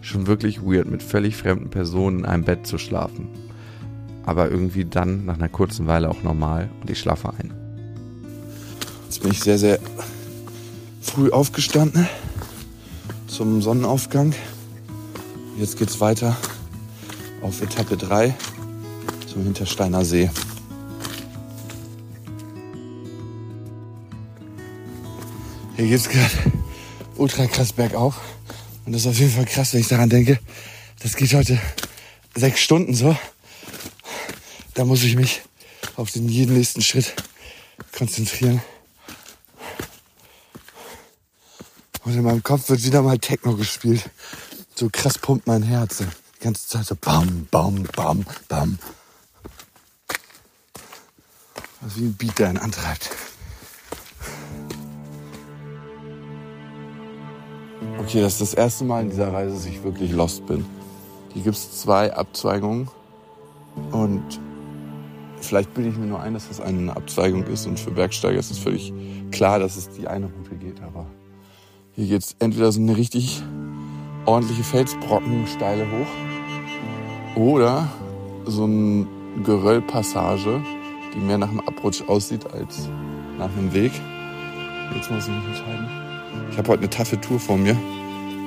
[0.00, 3.28] Schon wirklich weird, mit völlig fremden Personen in einem Bett zu schlafen.
[4.24, 7.52] Aber irgendwie dann nach einer kurzen Weile auch normal und ich schlafe ein.
[9.04, 9.78] Jetzt bin ich sehr, sehr
[11.00, 12.08] früh aufgestanden
[13.26, 14.34] zum Sonnenaufgang.
[15.58, 16.36] Jetzt geht's weiter
[17.42, 18.34] auf Etappe 3
[19.26, 20.30] zum Hintersteiner See.
[25.76, 26.32] Hier geht's gerade
[27.16, 28.20] ultra krass bergauf.
[28.88, 30.40] Und das ist auf jeden Fall krass, wenn ich daran denke.
[31.00, 31.60] Das geht heute
[32.34, 33.14] sechs Stunden so.
[34.72, 35.42] Da muss ich mich
[35.96, 37.12] auf den jeden nächsten Schritt
[37.92, 38.62] konzentrieren.
[42.04, 44.08] Und in meinem Kopf wird wieder mal Techno gespielt.
[44.74, 45.98] So krass pumpt mein Herz.
[45.98, 48.78] Die ganze Zeit so bam, bam, bam, bam.
[51.86, 53.10] Ist wie ein Beat, der einen antreibt.
[58.08, 60.64] Okay, das ist das erste Mal in dieser Reise, dass ich wirklich lost bin.
[61.34, 62.88] Hier gibt es zwei Abzweigungen
[63.92, 64.22] und
[65.42, 68.50] vielleicht bilde ich mir nur ein, dass das eine Abzweigung ist und für Bergsteiger ist
[68.50, 68.94] es völlig
[69.30, 71.04] klar, dass es die eine Route geht, aber
[71.92, 73.42] hier geht es entweder so eine richtig
[74.24, 77.88] ordentliche Felsbrocken steile hoch oder
[78.46, 79.06] so eine
[79.44, 80.62] Geröllpassage,
[81.14, 82.88] die mehr nach einem Abrutsch aussieht als
[83.36, 83.92] nach einem Weg.
[84.94, 85.88] Jetzt muss ich mich entscheiden.
[86.50, 87.76] Ich habe heute eine taffe Tour vor mir.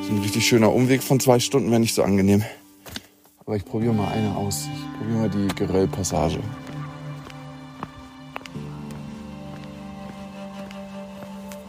[0.02, 2.44] So ein richtig schöner Umweg von zwei Stunden wäre nicht so angenehm.
[3.46, 4.68] Aber ich probiere mal eine aus.
[4.74, 6.40] Ich probiere mal die Geröllpassage.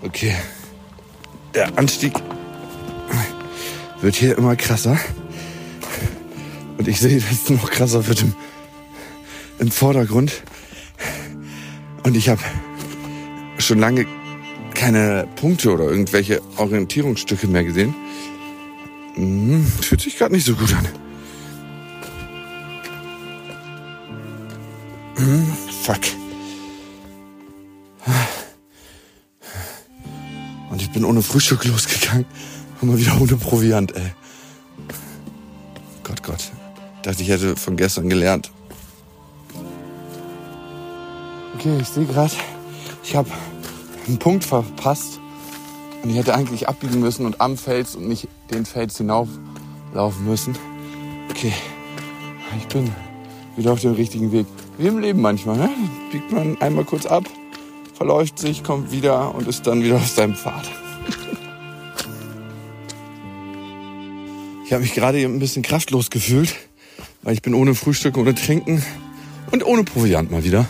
[0.02, 0.34] Okay.
[1.54, 2.14] Der Anstieg
[4.02, 4.98] wird hier immer krasser.
[6.76, 8.34] Und ich sehe, dass es noch krasser wird im,
[9.58, 10.42] im Vordergrund.
[12.02, 12.42] Und ich habe
[13.58, 14.06] schon lange
[14.74, 17.94] keine Punkte oder irgendwelche Orientierungsstücke mehr gesehen.
[19.14, 20.88] Hm, fühlt sich gerade nicht so gut an.
[25.16, 26.00] Hm, fuck.
[30.70, 32.24] Und ich bin ohne Frühstück losgegangen.
[32.80, 34.12] Und mal wieder ohne Proviant, ey.
[36.02, 36.50] Gott, Gott.
[37.02, 38.50] Dachte, ich hätte von gestern gelernt.
[41.54, 42.32] Okay, ich sehe gerade,
[43.04, 43.30] ich habe
[44.08, 45.20] einen Punkt verpasst.
[46.02, 50.56] Und ich hätte eigentlich abbiegen müssen und am Fels und nicht den Fels hinauflaufen müssen.
[51.30, 51.52] Okay,
[52.58, 52.90] ich bin
[53.56, 54.46] wieder auf dem richtigen Weg.
[54.78, 55.70] Wie im Leben manchmal, ne?
[56.10, 57.24] Biegt man einmal kurz ab,
[57.94, 60.68] verläuft sich, kommt wieder und ist dann wieder auf seinem Pfad.
[64.64, 66.54] Ich habe mich gerade ein bisschen kraftlos gefühlt,
[67.22, 68.82] weil ich bin ohne Frühstück, ohne Trinken
[69.50, 70.66] und ohne Proviant mal wieder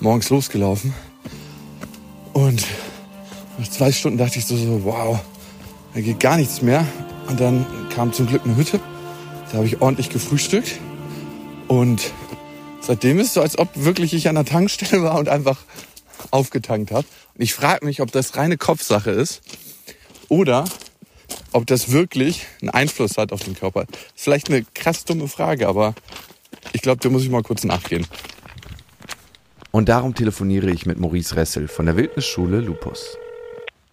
[0.00, 0.92] morgens losgelaufen.
[3.80, 5.18] Zwei Stunden dachte ich so, so wow,
[5.94, 6.86] da geht gar nichts mehr.
[7.28, 8.78] Und dann kam zum Glück eine Hütte.
[9.50, 10.78] Da habe ich ordentlich gefrühstückt.
[11.66, 12.12] Und
[12.82, 15.56] seitdem ist es so, als ob wirklich ich an der Tankstelle war und einfach
[16.30, 17.06] aufgetankt habe.
[17.34, 19.40] Und ich frage mich, ob das reine Kopfsache ist
[20.28, 20.66] oder
[21.52, 23.86] ob das wirklich einen Einfluss hat auf den Körper.
[24.14, 25.94] Ist vielleicht eine krass dumme Frage, aber
[26.74, 28.06] ich glaube, da muss ich mal kurz nachgehen.
[29.70, 33.16] Und darum telefoniere ich mit Maurice Ressel von der Wildnisschule Lupus.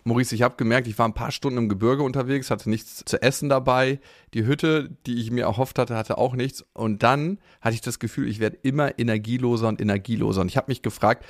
[0.08, 3.22] Maurice, ich habe gemerkt, ich war ein paar Stunden im Gebirge unterwegs, hatte nichts zu
[3.22, 4.00] essen dabei.
[4.34, 6.65] Die Hütte, die ich mir erhofft hatte, hatte auch nichts.
[6.74, 10.41] Und dann hatte ich das Gefühl, ich werde immer energieloser und energieloser.
[10.41, 11.26] Und ich habe mich gefragt,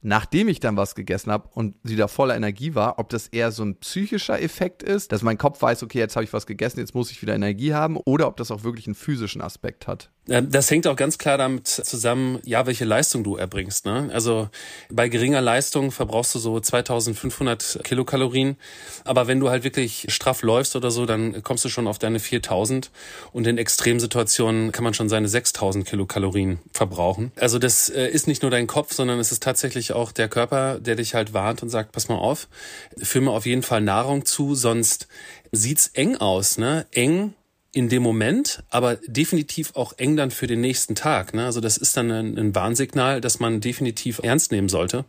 [0.00, 3.52] nachdem ich dann was gegessen habe und sie da voller Energie war, ob das eher
[3.52, 6.80] so ein psychischer Effekt ist, dass mein Kopf weiß, okay, jetzt habe ich was gegessen,
[6.80, 10.10] jetzt muss ich wieder Energie haben, oder ob das auch wirklich einen physischen Aspekt hat.
[10.26, 13.84] Das hängt auch ganz klar damit zusammen, ja, welche Leistung du erbringst.
[13.84, 14.08] Ne?
[14.12, 14.48] Also
[14.90, 18.56] bei geringer Leistung verbrauchst du so 2500 Kilokalorien,
[19.04, 22.20] aber wenn du halt wirklich straff läufst oder so, dann kommst du schon auf deine
[22.20, 22.90] 4000
[23.32, 27.30] und in Extremsituationen kann man schon seine 6000 Kilokalorien verbrauchen.
[27.38, 30.80] Also das äh, ist nicht nur dein Kopf, sondern es ist tatsächlich auch der Körper,
[30.80, 32.48] der dich halt warnt und sagt, pass mal auf,
[32.96, 35.06] führ mir auf jeden Fall Nahrung zu, sonst
[35.52, 36.86] sieht's eng aus, ne?
[36.92, 37.34] Eng
[37.74, 41.34] in dem Moment, aber definitiv auch eng dann für den nächsten Tag.
[41.34, 41.44] Ne?
[41.44, 45.04] Also das ist dann ein, ein Warnsignal, das man definitiv ernst nehmen sollte.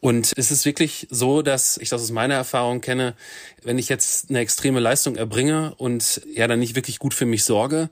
[0.00, 3.14] Und es ist wirklich so, dass ich das aus meiner Erfahrung kenne,
[3.62, 7.44] wenn ich jetzt eine extreme Leistung erbringe und ja dann nicht wirklich gut für mich
[7.44, 7.88] sorge,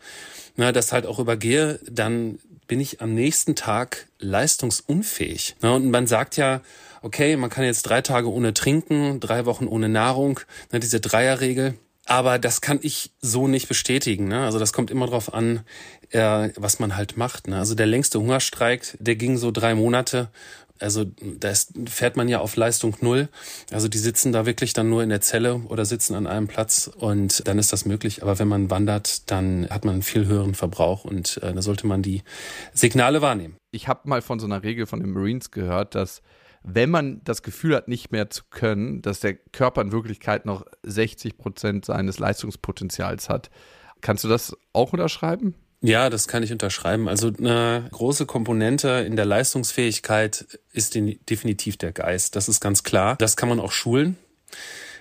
[0.56, 5.56] na, das halt auch übergehe, dann bin ich am nächsten Tag leistungsunfähig.
[5.62, 6.60] Na, und man sagt ja,
[7.00, 11.74] okay, man kann jetzt drei Tage ohne trinken, drei Wochen ohne Nahrung, na, diese Dreierregel.
[12.06, 14.26] Aber das kann ich so nicht bestätigen.
[14.28, 14.44] Ne?
[14.44, 15.60] Also das kommt immer drauf an,
[16.10, 17.46] äh, was man halt macht.
[17.46, 17.58] Ne?
[17.58, 20.28] Also der längste Hungerstreik, der ging so drei Monate.
[20.80, 21.52] Also da
[21.86, 23.28] fährt man ja auf Leistung null.
[23.70, 26.90] Also die sitzen da wirklich dann nur in der Zelle oder sitzen an einem Platz
[26.92, 28.22] und dann ist das möglich.
[28.22, 31.86] Aber wenn man wandert, dann hat man einen viel höheren Verbrauch und äh, da sollte
[31.86, 32.22] man die
[32.74, 33.56] Signale wahrnehmen.
[33.70, 36.20] Ich habe mal von so einer Regel von den Marines gehört, dass
[36.64, 40.64] wenn man das Gefühl hat, nicht mehr zu können, dass der Körper in Wirklichkeit noch
[40.82, 43.50] 60 Prozent seines Leistungspotenzials hat.
[44.00, 45.54] Kannst du das auch unterschreiben?
[45.80, 47.08] Ja, das kann ich unterschreiben.
[47.08, 52.36] Also eine große Komponente in der Leistungsfähigkeit ist definitiv der Geist.
[52.36, 53.16] Das ist ganz klar.
[53.16, 54.16] Das kann man auch schulen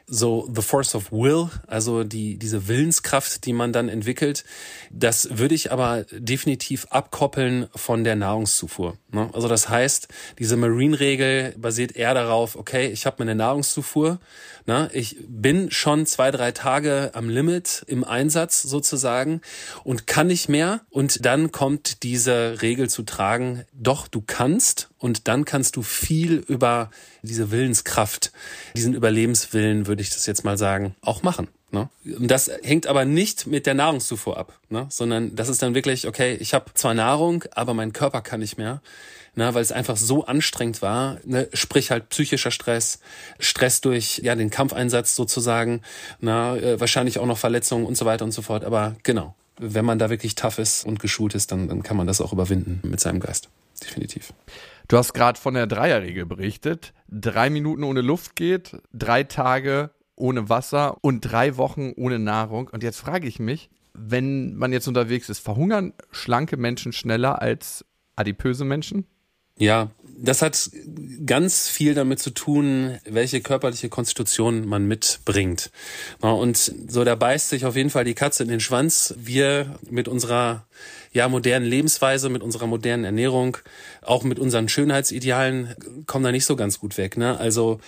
[0.07, 4.43] so the force of will, also die, diese Willenskraft, die man dann entwickelt,
[4.91, 8.97] das würde ich aber definitiv abkoppeln von der Nahrungszufuhr.
[9.11, 9.29] Ne?
[9.33, 10.07] Also das heißt,
[10.39, 14.19] diese Marine-Regel basiert eher darauf, okay, ich habe meine Nahrungszufuhr,
[14.65, 14.89] ne?
[14.93, 19.41] ich bin schon zwei, drei Tage am Limit im Einsatz sozusagen
[19.83, 25.27] und kann nicht mehr und dann kommt diese Regel zu tragen, doch du kannst und
[25.27, 26.91] dann kannst du viel über
[27.23, 28.31] diese Willenskraft,
[28.75, 31.47] diesen Überlebenswillen, würde ich das jetzt mal sagen, auch machen.
[31.71, 31.89] Ne?
[32.05, 34.85] Und das hängt aber nicht mit der Nahrungszufuhr ab, ne?
[34.89, 38.57] sondern das ist dann wirklich, okay, ich habe zwar Nahrung, aber mein Körper kann nicht
[38.57, 38.81] mehr,
[39.35, 39.51] ne?
[39.53, 41.49] weil es einfach so anstrengend war, ne?
[41.53, 42.99] sprich halt psychischer Stress,
[43.39, 45.81] Stress durch ja den Kampfeinsatz sozusagen,
[46.19, 48.65] na, äh, wahrscheinlich auch noch Verletzungen und so weiter und so fort.
[48.65, 52.05] Aber genau, wenn man da wirklich tough ist und geschult ist, dann, dann kann man
[52.05, 53.49] das auch überwinden mit seinem Geist.
[53.81, 54.33] Definitiv.
[54.91, 56.93] Du hast gerade von der Dreierregel berichtet.
[57.07, 62.67] Drei Minuten ohne Luft geht, drei Tage ohne Wasser und drei Wochen ohne Nahrung.
[62.67, 67.85] Und jetzt frage ich mich, wenn man jetzt unterwegs ist, verhungern schlanke Menschen schneller als
[68.17, 69.05] adipöse Menschen?
[69.57, 69.91] Ja,
[70.23, 70.69] Das hat
[71.25, 75.71] ganz viel damit zu tun, welche körperliche Konstitution man mitbringt.
[76.19, 79.15] Und so, da beißt sich auf jeden Fall die Katze in den Schwanz.
[79.17, 80.67] Wir mit unserer
[81.11, 83.57] ja, modernen Lebensweise, mit unserer modernen Ernährung,
[84.01, 87.17] auch mit unseren Schönheitsidealen kommen da nicht so ganz gut weg.
[87.17, 87.37] Ne?
[87.39, 87.79] Also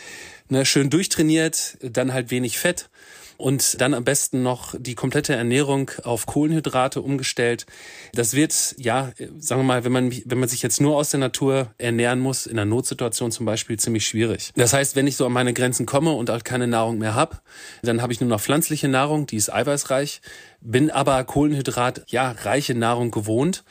[0.49, 2.89] ne, schön durchtrainiert, dann halt wenig Fett
[3.37, 7.65] und dann am besten noch die komplette Ernährung auf Kohlenhydrate umgestellt.
[8.13, 11.19] Das wird, ja, sagen wir mal, wenn man, wenn man sich jetzt nur aus der
[11.19, 14.51] Natur ernähren muss, in einer Notsituation zum Beispiel, ziemlich schwierig.
[14.55, 17.39] Das heißt, wenn ich so an meine Grenzen komme und halt keine Nahrung mehr habe,
[17.81, 20.21] dann habe ich nur noch pflanzliche Nahrung, die ist eiweißreich,
[20.61, 23.63] bin aber Kohlenhydrat, ja, reiche Nahrung gewohnt.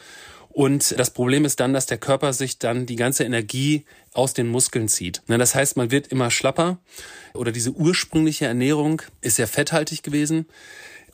[0.53, 4.49] Und das Problem ist dann, dass der Körper sich dann die ganze Energie aus den
[4.49, 5.23] Muskeln zieht.
[5.27, 6.79] Das heißt, man wird immer schlapper
[7.35, 10.47] oder diese ursprüngliche Ernährung ist sehr fetthaltig gewesen.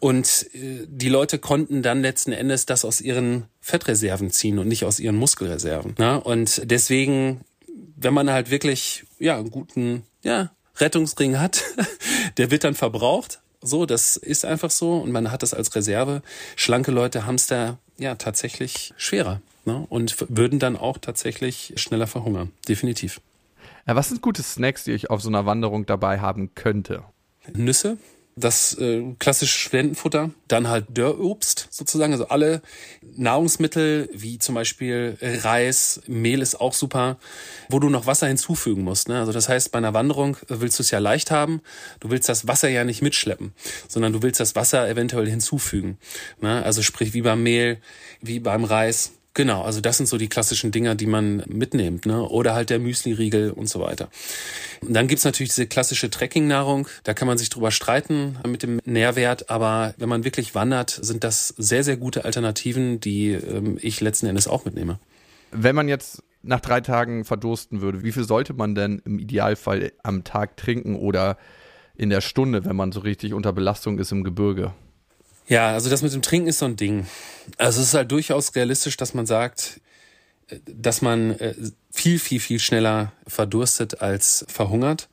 [0.01, 4.85] Und äh, die Leute konnten dann letzten Endes das aus ihren Fettreserven ziehen und nicht
[4.85, 5.95] aus ihren Muskelreserven.
[6.19, 7.41] Und deswegen,
[7.97, 11.65] wenn man halt wirklich ja einen guten ja, Rettungsring hat,
[12.37, 13.41] der wird dann verbraucht.
[13.61, 16.23] So, das ist einfach so und man hat das als Reserve.
[16.55, 19.87] Schlanke Leute haben es da ja tatsächlich schwerer ne?
[19.89, 22.51] und würden dann auch tatsächlich schneller verhungern.
[22.67, 23.21] Definitiv.
[23.87, 27.05] Ja, was sind gute Snacks, die ich auf so einer Wanderung dabei haben könnte?
[27.55, 27.99] Nüsse,
[28.37, 32.63] das äh, klassische Studentenfutter, dann halt Dörrobst sozusagen, also alle
[33.17, 37.19] Nahrungsmittel wie zum Beispiel Reis, Mehl ist auch super,
[37.69, 39.09] wo du noch Wasser hinzufügen musst.
[39.09, 39.19] Ne?
[39.19, 41.61] Also das heißt, bei einer Wanderung willst du es ja leicht haben,
[42.01, 43.53] du willst das Wasser ja nicht mitschleppen,
[43.89, 45.99] sondern du willst das Wasser eventuell hinzufügen.
[46.41, 46.63] Ne?
[46.63, 47.79] Also sprich wie beim Mehl,
[48.21, 52.25] wie beim Reis, Genau, also das sind so die klassischen Dinger, die man mitnimmt, ne?
[52.25, 54.09] Oder halt der Müsli-Riegel und so weiter.
[54.81, 56.89] Und dann gibt's natürlich diese klassische Trekking-Nahrung.
[57.05, 61.23] Da kann man sich drüber streiten mit dem Nährwert, aber wenn man wirklich wandert, sind
[61.23, 64.99] das sehr, sehr gute Alternativen, die ähm, ich letzten Endes auch mitnehme.
[65.53, 69.93] Wenn man jetzt nach drei Tagen verdursten würde, wie viel sollte man denn im Idealfall
[70.03, 71.39] am Tag trinken oder
[71.95, 74.75] in der Stunde, wenn man so richtig unter Belastung ist im Gebirge?
[75.49, 77.07] Ja, also das mit dem Trinken ist so ein Ding.
[77.57, 79.81] Also es ist halt durchaus realistisch, dass man sagt,
[80.67, 81.55] dass man äh,
[81.91, 85.09] viel, viel, viel schneller verdurstet als verhungert.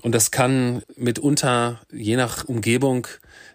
[0.00, 3.06] Und das kann mitunter, je nach Umgebung,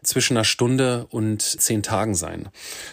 [0.03, 2.49] zwischen einer Stunde und zehn Tagen sein.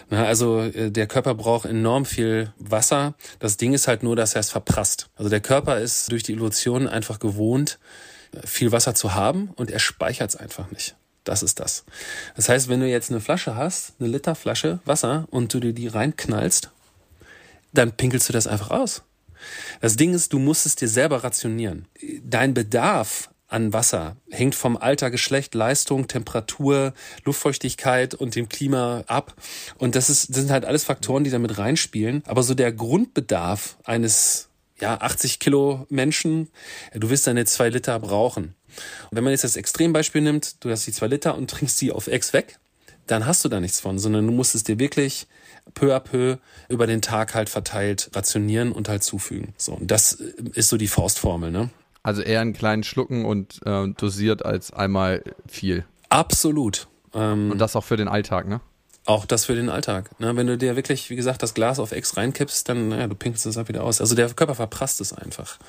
[0.09, 3.15] Also äh, der Körper braucht enorm viel Wasser.
[3.39, 5.09] Das Ding ist halt nur, dass er es verprasst.
[5.15, 7.79] Also der Körper ist durch die Evolution einfach gewohnt,
[8.43, 10.95] viel Wasser zu haben und er speichert es einfach nicht.
[11.25, 11.83] Das ist das.
[12.35, 15.87] Das heißt, wenn du jetzt eine Flasche hast, eine Literflasche Wasser und du dir die
[15.87, 16.69] reinknallst,
[17.73, 19.03] dann pinkelst du das einfach aus.
[19.81, 21.87] Das Ding ist, du musst es dir selber rationieren.
[22.23, 26.93] Dein Bedarf an Wasser hängt vom Alter, Geschlecht, Leistung, Temperatur,
[27.25, 29.35] Luftfeuchtigkeit und dem Klima ab.
[29.77, 32.23] Und das, ist, das sind halt alles Faktoren, die damit reinspielen.
[32.25, 34.49] Aber so der Grundbedarf eines
[34.79, 36.49] ja, 80 Kilo Menschen,
[36.93, 38.55] du wirst deine zwei Liter brauchen.
[39.09, 41.91] Und wenn man jetzt das Extrembeispiel nimmt, du hast die zwei Liter und trinkst sie
[41.91, 42.59] auf X weg,
[43.07, 45.27] dann hast du da nichts von, sondern du musst es dir wirklich
[45.73, 46.37] peu à peu
[46.69, 49.53] über den Tag halt verteilt rationieren und halt zufügen.
[49.57, 51.69] So, und das ist so die Faustformel, ne?
[52.03, 55.85] Also eher einen kleinen Schlucken und äh, dosiert als einmal viel.
[56.09, 56.87] Absolut.
[57.15, 58.61] Ähm, und das auch für den Alltag, ne?
[59.05, 60.19] Auch das für den Alltag.
[60.19, 60.35] Ne?
[60.35, 63.45] Wenn du dir wirklich, wie gesagt, das Glas auf X reinkippst, dann, naja, du pinkelst
[63.45, 64.01] es halt wieder aus.
[64.01, 65.59] Also der Körper verprasst es einfach.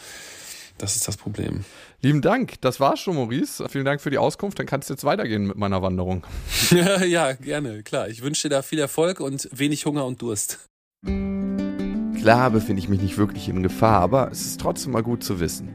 [0.79, 1.65] Das ist das Problem.
[2.01, 3.67] Lieben Dank, das war's schon, Maurice.
[3.69, 4.59] Vielen Dank für die Auskunft.
[4.59, 6.25] Dann kannst du jetzt weitergehen mit meiner Wanderung.
[7.07, 8.09] ja, gerne, klar.
[8.09, 10.59] Ich wünsche dir da viel Erfolg und wenig Hunger und Durst.
[11.05, 15.41] Klar befinde ich mich nicht wirklich in Gefahr, aber es ist trotzdem mal gut zu
[15.41, 15.69] wissen.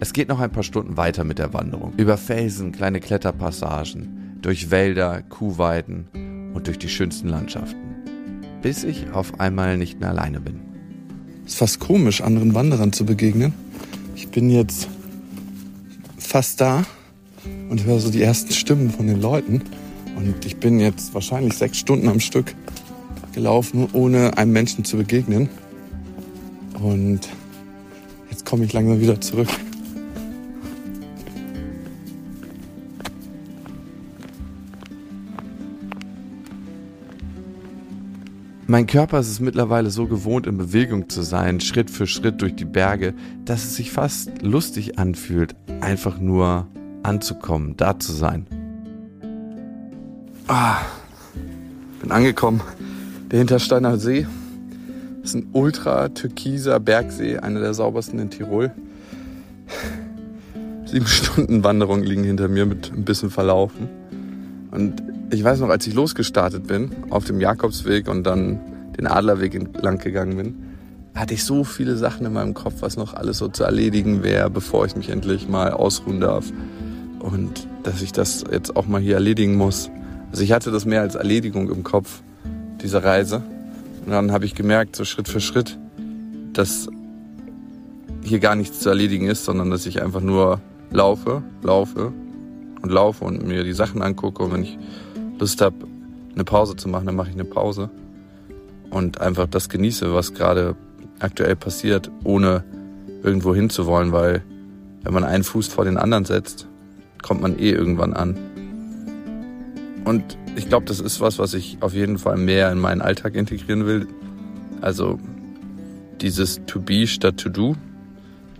[0.00, 1.92] Es geht noch ein paar Stunden weiter mit der Wanderung.
[1.96, 7.80] Über Felsen, kleine Kletterpassagen, durch Wälder, Kuhweiden und durch die schönsten Landschaften.
[8.62, 10.60] Bis ich auf einmal nicht mehr alleine bin.
[11.44, 13.52] Es ist fast komisch, anderen Wanderern zu begegnen.
[14.16, 14.88] Ich bin jetzt
[16.16, 16.84] fast da
[17.68, 19.60] und höre so die ersten Stimmen von den Leuten.
[20.16, 22.54] Und ich bin jetzt wahrscheinlich sechs Stunden am Stück
[23.34, 25.50] gelaufen, ohne einem Menschen zu begegnen.
[26.80, 27.20] Und
[28.30, 29.48] jetzt komme ich langsam wieder zurück.
[38.74, 42.56] Mein Körper ist es mittlerweile so gewohnt, in Bewegung zu sein, Schritt für Schritt durch
[42.56, 43.14] die Berge,
[43.44, 46.66] dass es sich fast lustig anfühlt, einfach nur
[47.04, 48.48] anzukommen, da zu sein.
[50.48, 50.78] Ah,
[52.00, 52.62] bin angekommen.
[53.30, 54.26] Der Hintersteiner See
[55.22, 58.72] ist ein ultra türkiser Bergsee, einer der saubersten in Tirol.
[60.86, 63.88] Sieben Stunden Wanderung liegen hinter mir mit ein bisschen Verlaufen.
[64.72, 68.60] Und ich weiß noch, als ich losgestartet bin auf dem Jakobsweg und dann
[68.96, 70.54] den Adlerweg entlang gegangen bin,
[71.14, 74.50] hatte ich so viele Sachen in meinem Kopf, was noch alles so zu erledigen wäre,
[74.50, 76.52] bevor ich mich endlich mal ausruhen darf.
[77.20, 79.90] Und dass ich das jetzt auch mal hier erledigen muss.
[80.30, 82.22] Also ich hatte das mehr als Erledigung im Kopf,
[82.82, 83.42] diese Reise.
[84.04, 85.78] Und dann habe ich gemerkt, so Schritt für Schritt,
[86.52, 86.88] dass
[88.22, 90.60] hier gar nichts zu erledigen ist, sondern dass ich einfach nur
[90.90, 92.12] laufe, laufe
[92.82, 94.42] und laufe und mir die Sachen angucke.
[94.42, 94.78] Und wenn ich
[95.38, 95.76] Lust habe,
[96.34, 97.90] eine Pause zu machen, dann mache ich eine Pause.
[98.90, 100.76] Und einfach das genieße, was gerade
[101.18, 102.64] aktuell passiert, ohne
[103.22, 104.42] irgendwo hinzuwollen, weil
[105.02, 106.68] wenn man einen Fuß vor den anderen setzt,
[107.22, 108.36] kommt man eh irgendwann an.
[110.04, 113.34] Und ich glaube, das ist was, was ich auf jeden Fall mehr in meinen Alltag
[113.34, 114.06] integrieren will.
[114.80, 115.18] Also
[116.20, 117.76] dieses To Be statt To Do.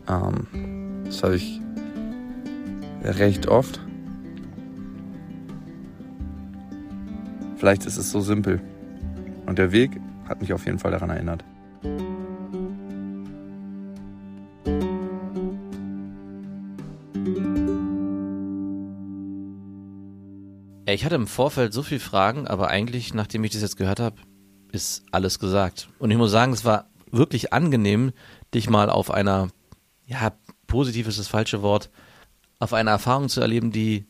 [0.09, 1.61] Ähm, das habe ich
[3.03, 3.81] recht oft.
[7.65, 8.61] Vielleicht ist es so simpel.
[9.47, 9.99] Und der Weg
[10.29, 11.43] hat mich auf jeden Fall daran erinnert.
[20.85, 24.17] Ich hatte im Vorfeld so viele Fragen, aber eigentlich, nachdem ich das jetzt gehört habe,
[24.71, 25.89] ist alles gesagt.
[25.99, 28.13] Und ich muss sagen, es war wirklich angenehm,
[28.53, 29.49] dich mal auf einer,
[30.05, 30.33] ja,
[30.67, 31.89] positiv ist das falsche Wort,
[32.59, 34.05] auf eine Erfahrung zu erleben, die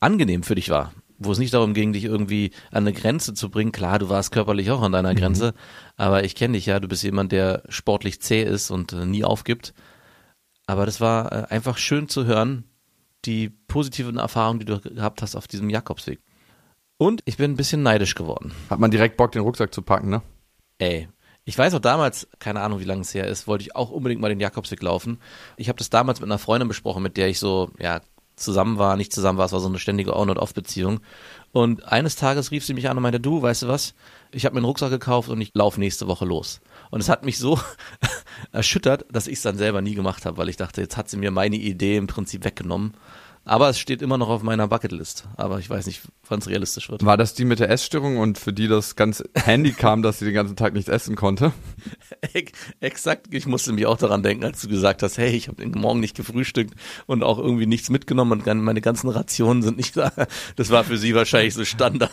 [0.00, 0.94] angenehm für dich war.
[1.18, 3.72] Wo es nicht darum ging, dich irgendwie an eine Grenze zu bringen.
[3.72, 5.16] Klar, du warst körperlich auch an deiner mhm.
[5.16, 5.54] Grenze,
[5.96, 9.24] aber ich kenne dich ja, du bist jemand, der sportlich zäh ist und äh, nie
[9.24, 9.72] aufgibt.
[10.66, 12.64] Aber das war äh, einfach schön zu hören,
[13.24, 16.20] die positiven Erfahrungen, die du gehabt hast auf diesem Jakobsweg.
[16.98, 18.52] Und ich bin ein bisschen neidisch geworden.
[18.70, 20.22] Hat man direkt Bock, den Rucksack zu packen, ne?
[20.78, 21.08] Ey,
[21.44, 24.20] ich weiß auch damals, keine Ahnung, wie lange es her ist, wollte ich auch unbedingt
[24.20, 25.18] mal den Jakobsweg laufen.
[25.56, 28.00] Ich habe das damals mit einer Freundin besprochen, mit der ich so, ja,
[28.36, 31.00] zusammen war, nicht zusammen war, es war so eine ständige On-and-Off-Beziehung.
[31.52, 33.94] Und eines Tages rief sie mich an und meinte, du, weißt du was,
[34.30, 36.60] ich habe mir einen Rucksack gekauft und ich laufe nächste Woche los.
[36.90, 37.58] Und es hat mich so
[38.52, 41.16] erschüttert, dass ich es dann selber nie gemacht habe, weil ich dachte, jetzt hat sie
[41.16, 42.94] mir meine Idee im Prinzip weggenommen.
[43.46, 45.28] Aber es steht immer noch auf meiner Bucketlist.
[45.36, 47.04] Aber ich weiß nicht, wann es realistisch wird.
[47.04, 50.24] War das die mit der Essstörung und für die das ganz handy kam, dass sie
[50.24, 51.52] den ganzen Tag nicht essen konnte?
[52.80, 53.32] Exakt.
[53.32, 56.00] Ich musste mich auch daran denken, als du gesagt hast, hey, ich habe den Morgen
[56.00, 56.74] nicht gefrühstückt
[57.06, 60.10] und auch irgendwie nichts mitgenommen und meine ganzen Rationen sind nicht da.
[60.56, 62.10] Das war für sie wahrscheinlich so Standard.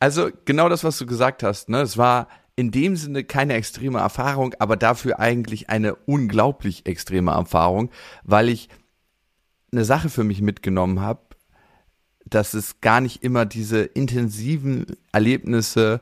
[0.00, 1.70] Also genau das, was du gesagt hast.
[1.70, 1.80] Ne?
[1.80, 7.90] Es war in dem Sinne keine extreme Erfahrung, aber dafür eigentlich eine unglaublich extreme Erfahrung,
[8.22, 8.68] weil ich
[9.74, 11.20] eine Sache für mich mitgenommen habe,
[12.24, 16.00] dass es gar nicht immer diese intensiven Erlebnisse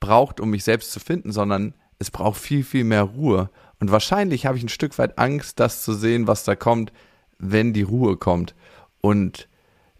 [0.00, 3.50] braucht, um mich selbst zu finden, sondern es braucht viel, viel mehr Ruhe.
[3.80, 6.92] Und wahrscheinlich habe ich ein Stück weit Angst, das zu sehen, was da kommt,
[7.38, 8.54] wenn die Ruhe kommt.
[9.00, 9.48] Und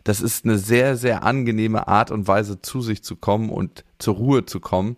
[0.04, 4.14] das ist eine sehr, sehr angenehme Art und Weise, zu sich zu kommen und zur
[4.14, 4.96] Ruhe zu kommen.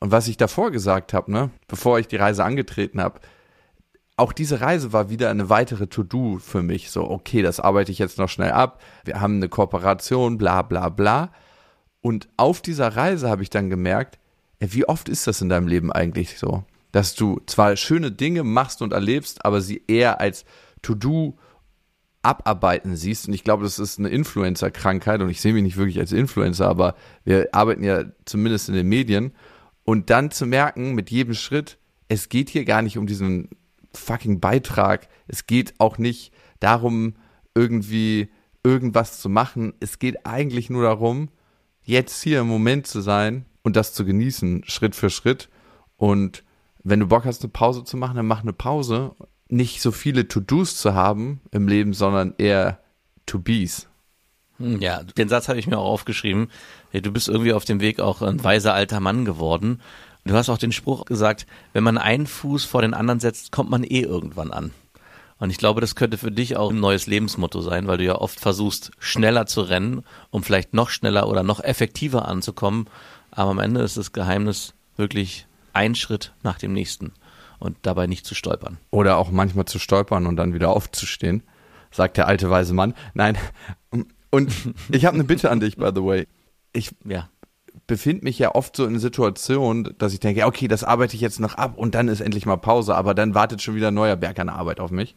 [0.00, 3.20] Und was ich davor gesagt habe, ne, bevor ich die Reise angetreten habe,
[4.18, 6.90] auch diese Reise war wieder eine weitere To-Do für mich.
[6.90, 8.82] So, okay, das arbeite ich jetzt noch schnell ab.
[9.04, 11.30] Wir haben eine Kooperation, bla bla bla.
[12.00, 14.18] Und auf dieser Reise habe ich dann gemerkt,
[14.60, 16.64] wie oft ist das in deinem Leben eigentlich so?
[16.90, 20.44] Dass du zwar schöne Dinge machst und erlebst, aber sie eher als
[20.82, 21.38] To-Do
[22.22, 23.28] abarbeiten siehst.
[23.28, 26.68] Und ich glaube, das ist eine Influencer-Krankheit und ich sehe mich nicht wirklich als Influencer,
[26.68, 29.32] aber wir arbeiten ja zumindest in den Medien.
[29.84, 33.48] Und dann zu merken, mit jedem Schritt, es geht hier gar nicht um diesen
[33.98, 35.08] fucking Beitrag.
[35.26, 37.14] Es geht auch nicht darum,
[37.54, 38.28] irgendwie
[38.62, 39.74] irgendwas zu machen.
[39.80, 41.28] Es geht eigentlich nur darum,
[41.82, 45.48] jetzt hier im Moment zu sein und das zu genießen, Schritt für Schritt.
[45.96, 46.44] Und
[46.84, 49.14] wenn du Bock hast, eine Pause zu machen, dann mach eine Pause.
[49.48, 52.80] Nicht so viele To-Dos zu haben im Leben, sondern eher
[53.26, 53.88] To-Bes.
[54.58, 56.48] Hm, ja, den Satz habe ich mir auch aufgeschrieben.
[56.92, 59.80] Du bist irgendwie auf dem Weg auch ein weiser alter Mann geworden.
[60.28, 63.70] Du hast auch den Spruch gesagt, wenn man einen Fuß vor den anderen setzt, kommt
[63.70, 64.72] man eh irgendwann an.
[65.38, 68.16] Und ich glaube, das könnte für dich auch ein neues Lebensmotto sein, weil du ja
[68.16, 72.88] oft versuchst, schneller zu rennen, um vielleicht noch schneller oder noch effektiver anzukommen.
[73.30, 77.12] Aber am Ende ist das Geheimnis wirklich ein Schritt nach dem nächsten
[77.58, 78.76] und dabei nicht zu stolpern.
[78.90, 81.42] Oder auch manchmal zu stolpern und dann wieder aufzustehen,
[81.90, 82.92] sagt der alte weise Mann.
[83.14, 83.38] Nein.
[84.30, 84.52] Und
[84.90, 86.26] ich habe eine Bitte an dich, by the way.
[86.74, 87.30] Ich ja
[87.88, 91.40] befinde mich ja oft so in Situationen, dass ich denke, okay, das arbeite ich jetzt
[91.40, 94.14] noch ab und dann ist endlich mal Pause, aber dann wartet schon wieder ein neuer
[94.14, 95.16] Berg an Arbeit auf mich.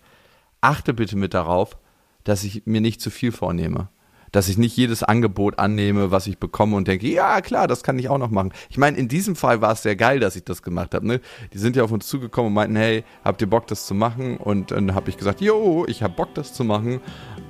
[0.61, 1.77] Achte bitte mit darauf,
[2.23, 3.89] dass ich mir nicht zu viel vornehme.
[4.31, 7.99] Dass ich nicht jedes Angebot annehme, was ich bekomme und denke, ja klar, das kann
[7.99, 8.53] ich auch noch machen.
[8.69, 11.05] Ich meine, in diesem Fall war es sehr geil, dass ich das gemacht habe.
[11.05, 11.19] Ne?
[11.53, 14.37] Die sind ja auf uns zugekommen und meinten, hey, habt ihr Bock, das zu machen?
[14.37, 17.01] Und dann habe ich gesagt, jo, ich habe Bock, das zu machen.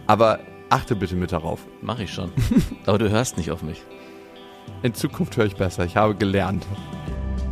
[0.07, 0.39] Aber
[0.71, 1.67] achte bitte mit darauf.
[1.83, 2.31] Mach ich schon.
[2.87, 3.83] Aber du hörst nicht auf mich.
[4.83, 5.85] In Zukunft höre ich besser.
[5.85, 6.65] Ich habe gelernt.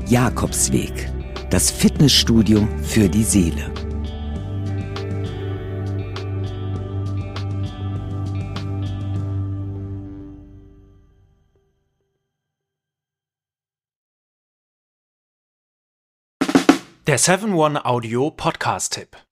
[0.07, 1.11] Jakobsweg.
[1.49, 3.71] Das Fitnessstudio für die Seele.
[17.07, 19.17] Der 7-One-Audio Podcast-Tipp.